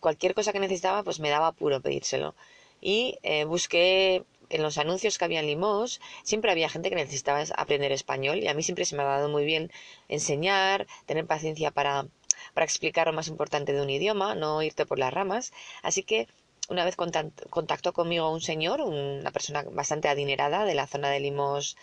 cualquier 0.00 0.34
cosa 0.34 0.52
que 0.52 0.58
necesitaba, 0.58 1.04
pues 1.04 1.20
me 1.20 1.30
daba 1.30 1.46
apuro 1.48 1.80
pedírselo. 1.80 2.34
Y 2.80 3.18
eh, 3.22 3.44
busqué 3.44 4.24
en 4.50 4.62
los 4.64 4.78
anuncios 4.78 5.16
que 5.16 5.24
había 5.26 5.40
en 5.40 5.46
Limos, 5.46 6.00
siempre 6.24 6.50
había 6.50 6.68
gente 6.68 6.88
que 6.90 6.96
necesitaba 6.96 7.44
aprender 7.56 7.92
español 7.92 8.38
y 8.38 8.48
a 8.48 8.54
mí 8.54 8.64
siempre 8.64 8.84
se 8.84 8.96
me 8.96 9.02
ha 9.02 9.06
dado 9.06 9.28
muy 9.28 9.44
bien 9.44 9.70
enseñar, 10.08 10.88
tener 11.06 11.24
paciencia 11.26 11.70
para, 11.70 12.06
para 12.54 12.64
explicar 12.64 13.06
lo 13.06 13.12
más 13.12 13.28
importante 13.28 13.72
de 13.72 13.82
un 13.82 13.90
idioma, 13.90 14.34
no 14.34 14.60
irte 14.62 14.86
por 14.86 14.98
las 14.98 15.12
ramas. 15.12 15.52
Así 15.82 16.02
que 16.02 16.26
una 16.68 16.84
vez 16.84 16.96
contactó 16.96 17.92
conmigo 17.92 18.30
un 18.30 18.40
señor, 18.40 18.80
una 18.82 19.30
persona 19.32 19.62
bastante 19.62 20.08
adinerada 20.08 20.64
de 20.64 20.74
la 20.74 20.86
zona 20.86 21.10
de 21.10 21.20
Limos, 21.20 21.76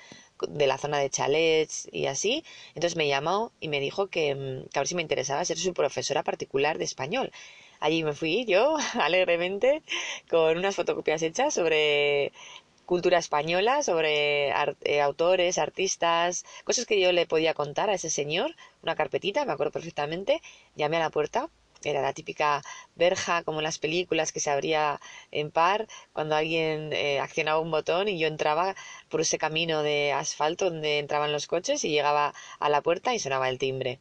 de 0.47 0.67
la 0.67 0.77
zona 0.77 0.99
de 0.99 1.09
chalets 1.09 1.87
y 1.91 2.05
así. 2.05 2.43
Entonces 2.75 2.95
me 2.95 3.07
llamó 3.07 3.51
y 3.59 3.67
me 3.67 3.79
dijo 3.79 4.07
que, 4.07 4.35
mm, 4.35 4.75
a 4.75 4.79
ver 4.79 4.87
si 4.87 4.95
me 4.95 5.01
interesaba 5.01 5.43
ser 5.45 5.57
su 5.57 5.73
profesora 5.73 6.23
particular 6.23 6.77
de 6.77 6.85
español. 6.85 7.31
Allí 7.79 8.03
me 8.03 8.13
fui 8.13 8.45
yo, 8.45 8.77
alegremente, 9.01 9.81
con 10.29 10.57
unas 10.57 10.75
fotocopias 10.75 11.21
hechas 11.23 11.53
sobre 11.53 12.31
cultura 12.85 13.17
española, 13.17 13.81
sobre 13.83 14.49
eh, 14.49 15.01
autores, 15.01 15.57
artistas, 15.57 16.45
cosas 16.63 16.85
que 16.85 16.99
yo 17.01 17.11
le 17.11 17.25
podía 17.25 17.53
contar 17.55 17.89
a 17.89 17.95
ese 17.95 18.09
señor, 18.11 18.55
una 18.83 18.95
carpetita, 18.95 19.45
me 19.45 19.53
acuerdo 19.53 19.71
perfectamente, 19.71 20.41
llamé 20.75 20.97
a 20.97 20.99
la 21.01 21.09
puerta 21.09 21.49
era 21.89 22.01
la 22.01 22.13
típica 22.13 22.61
verja 22.95 23.43
como 23.43 23.59
en 23.59 23.63
las 23.63 23.79
películas 23.79 24.31
que 24.31 24.39
se 24.39 24.49
abría 24.49 24.99
en 25.31 25.51
par 25.51 25.87
cuando 26.13 26.35
alguien 26.35 26.91
eh, 26.93 27.19
accionaba 27.19 27.59
un 27.59 27.71
botón 27.71 28.07
y 28.07 28.19
yo 28.19 28.27
entraba 28.27 28.75
por 29.09 29.21
ese 29.21 29.37
camino 29.37 29.83
de 29.83 30.11
asfalto 30.13 30.69
donde 30.69 30.99
entraban 30.99 31.31
los 31.31 31.47
coches 31.47 31.83
y 31.83 31.89
llegaba 31.89 32.33
a 32.59 32.69
la 32.69 32.81
puerta 32.81 33.13
y 33.13 33.19
sonaba 33.19 33.49
el 33.49 33.59
timbre. 33.59 33.99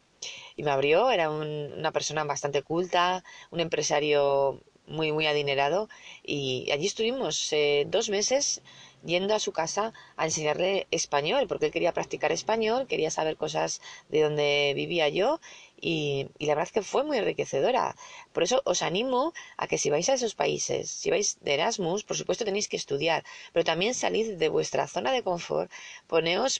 Y 0.56 0.62
me 0.62 0.70
abrió, 0.70 1.10
era 1.10 1.30
una 1.30 1.92
persona 1.92 2.24
bastante 2.24 2.62
culta, 2.62 3.24
un 3.50 3.60
empresario 3.60 4.62
muy, 4.86 5.12
muy 5.12 5.26
adinerado 5.26 5.88
y 6.22 6.70
allí 6.70 6.86
estuvimos 6.86 7.52
eh, 7.52 7.84
dos 7.88 8.08
meses 8.10 8.62
yendo 9.04 9.34
a 9.34 9.38
su 9.38 9.52
casa 9.52 9.92
a 10.16 10.24
enseñarle 10.24 10.86
español, 10.90 11.46
porque 11.46 11.66
él 11.66 11.72
quería 11.72 11.92
practicar 11.92 12.32
español, 12.32 12.86
quería 12.86 13.10
saber 13.10 13.36
cosas 13.36 13.80
de 14.08 14.22
donde 14.22 14.72
vivía 14.74 15.08
yo 15.08 15.40
y, 15.84 16.28
la 16.38 16.54
verdad 16.54 16.70
es 16.70 16.72
que 16.72 16.82
fue 16.82 17.04
muy 17.04 17.18
enriquecedora. 17.18 17.94
Por 18.32 18.42
eso 18.42 18.62
os 18.64 18.80
animo 18.82 19.34
a 19.58 19.66
que 19.68 19.76
si 19.76 19.90
vais 19.90 20.08
a 20.08 20.14
esos 20.18 20.34
países, 20.34 20.90
si 20.90 21.10
vais 21.10 21.28
de 21.44 21.54
Erasmus, 21.54 22.04
por 22.08 22.16
supuesto 22.16 22.46
tenéis 22.48 22.68
que 22.68 22.80
estudiar, 22.82 23.20
pero 23.52 23.64
también 23.70 23.92
salid 23.94 24.28
de 24.42 24.48
vuestra 24.48 24.88
zona 24.88 25.12
de 25.12 25.22
confort, 25.22 25.70
poneos 26.06 26.52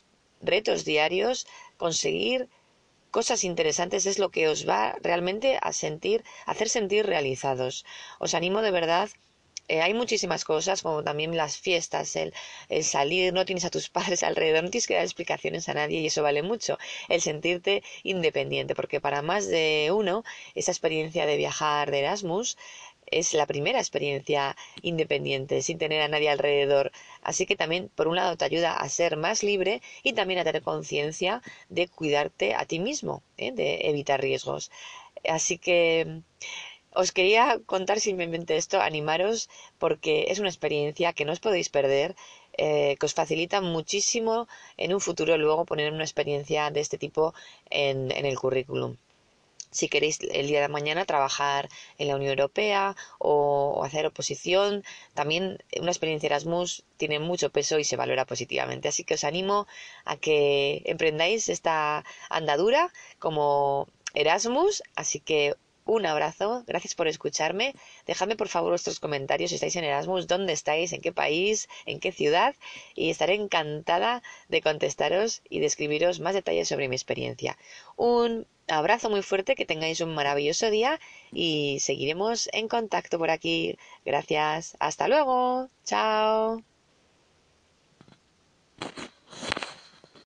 retos 0.43 0.85
diarios, 0.85 1.47
conseguir 1.79 2.49
cosas 3.11 3.45
interesantes 3.45 4.05
es 4.05 4.19
lo 4.19 4.29
que 4.35 4.49
os 4.53 4.69
va 4.69 4.97
realmente 5.01 5.59
a 5.63 5.73
sentir, 5.73 6.23
a 6.47 6.51
hacer 6.53 6.69
sentir 6.69 7.07
realizados. 7.07 7.87
Os 8.19 8.35
animo 8.35 8.61
de 8.61 8.73
verdad 8.73 9.09
eh, 9.69 9.81
hay 9.83 9.95
muchísimas 9.95 10.45
cosas, 10.45 10.83
como 10.83 11.03
también 11.03 11.37
las 11.37 11.59
fiestas, 11.59 12.17
el, 12.17 12.35
el, 12.69 12.85
salir, 12.85 13.33
no 13.33 13.45
tienes 13.45 13.65
a 13.65 13.71
tus 13.71 13.89
padres 13.97 14.23
alrededor, 14.23 14.65
no 14.65 14.71
tienes 14.71 14.87
que 14.87 14.95
dar 14.95 15.05
explicaciones 15.05 15.69
a 15.69 15.75
nadie 15.75 16.01
y 16.01 16.07
eso 16.07 16.23
vale 16.23 16.43
mucho. 16.43 16.79
El 17.09 17.21
sentirte 17.21 17.83
independiente, 18.03 18.75
porque 18.75 19.01
para 19.01 19.23
más 19.23 19.49
de 19.49 19.91
uno, 19.93 20.25
esa 20.55 20.73
experiencia 20.73 21.27
de 21.27 21.37
viajar 21.37 21.91
de 21.91 22.01
Erasmus 22.01 22.57
es 23.07 23.35
la 23.35 23.47
primera 23.47 23.79
experiencia 23.79 24.57
independiente, 24.83 25.63
sin 25.63 25.79
tener 25.79 26.03
a 26.03 26.09
nadie 26.09 26.31
alrededor. 26.31 26.91
Así 27.23 27.47
que 27.47 27.57
también, 27.57 27.91
por 27.95 28.09
un 28.09 28.17
lado, 28.17 28.37
te 28.37 28.45
ayuda 28.45 28.77
a 28.77 28.89
ser 28.89 29.17
más 29.17 29.43
libre 29.43 29.83
y 30.03 30.13
también 30.15 30.41
a 30.41 30.45
tener 30.45 30.63
conciencia 30.63 31.43
de 31.69 31.89
cuidarte 31.89 32.55
a 32.55 32.65
ti 32.67 32.79
mismo, 32.81 33.23
¿eh? 33.37 33.53
de 33.53 33.89
evitar 33.89 34.21
riesgos. 34.21 34.71
Así 35.29 35.59
que 35.59 36.23
os 37.03 37.13
quería 37.17 37.45
contar 37.73 37.99
simplemente 38.09 38.57
esto, 38.63 38.77
animaros, 38.81 39.39
porque 39.83 40.13
es 40.31 40.39
una 40.39 40.53
experiencia 40.55 41.15
que 41.17 41.25
no 41.25 41.33
os 41.37 41.45
podéis 41.47 41.69
perder, 41.77 42.11
eh, 42.65 42.97
que 42.99 43.07
os 43.09 43.17
facilita 43.21 43.59
muchísimo 43.61 44.35
en 44.83 44.95
un 44.97 45.01
futuro 45.07 45.33
luego 45.37 45.69
poner 45.71 45.93
una 45.93 46.09
experiencia 46.09 46.71
de 46.71 46.81
este 46.81 46.99
tipo 47.05 47.35
en, 47.71 47.97
en 48.19 48.25
el 48.27 48.39
currículum 48.39 48.97
si 49.75 49.89
queréis 49.89 50.21
el 50.21 50.47
día 50.47 50.61
de 50.63 50.69
mañana 50.69 51.05
trabajar 51.05 51.69
en 51.99 52.07
la 52.09 52.15
Unión 52.17 52.31
Europea 52.31 52.95
o, 53.19 53.83
hacer 53.85 54.07
oposición. 54.07 54.85
También 55.15 55.59
una 55.81 55.91
experiencia 55.91 56.29
Erasmus 56.29 56.85
tiene 56.97 57.19
mucho 57.19 57.51
peso 57.51 57.79
y 57.81 57.85
se 57.85 57.97
valora 57.97 58.25
positivamente. 58.25 58.89
Así 58.89 59.03
que 59.05 59.15
os 59.15 59.25
animo 59.25 59.67
a 60.05 60.17
que 60.17 60.83
emprendáis 60.87 61.49
esta 61.49 62.05
andadura 62.31 62.93
como 63.19 63.89
Erasmus. 64.15 64.83
Así 64.95 65.19
que 65.19 65.57
un 65.85 66.07
abrazo, 66.07 66.65
gracias 66.67 66.95
por 66.95 67.09
escucharme. 67.09 67.75
Dejadme 68.07 68.37
por 68.37 68.49
favor 68.49 68.71
vuestros 68.71 69.01
comentarios 69.01 69.51
si 69.51 69.57
estáis 69.57 69.77
en 69.77 69.85
Erasmus, 69.85 70.27
dónde 70.27 70.53
estáis, 70.53 70.93
en 70.93 71.01
qué 71.01 71.13
país, 71.13 71.69
en 71.87 72.01
qué 72.01 72.13
ciudad 72.13 72.55
y 72.95 73.11
estaré 73.11 73.35
encantada 73.35 74.23
de 74.49 74.63
contestaros 74.63 75.43
y 75.49 75.61
de 75.61 75.67
escribiros 75.67 76.21
más 76.21 76.35
detalles 76.35 76.69
sobre 76.69 76.89
mi 76.89 76.97
experiencia. 76.97 77.59
Un 77.97 78.47
abrazo 78.69 79.11
muy 79.11 79.23
fuerte, 79.23 79.55
que 79.55 79.67
tengáis 79.67 80.01
un 80.01 80.15
maravilloso 80.15 80.71
día 80.71 80.99
y 81.33 81.79
seguiremos 81.81 82.49
en 82.53 82.69
contacto 82.69 83.19
por 83.19 83.31
aquí. 83.31 83.77
Gracias, 84.05 84.77
hasta 84.81 85.09
luego, 85.09 85.69
chao. 85.85 86.63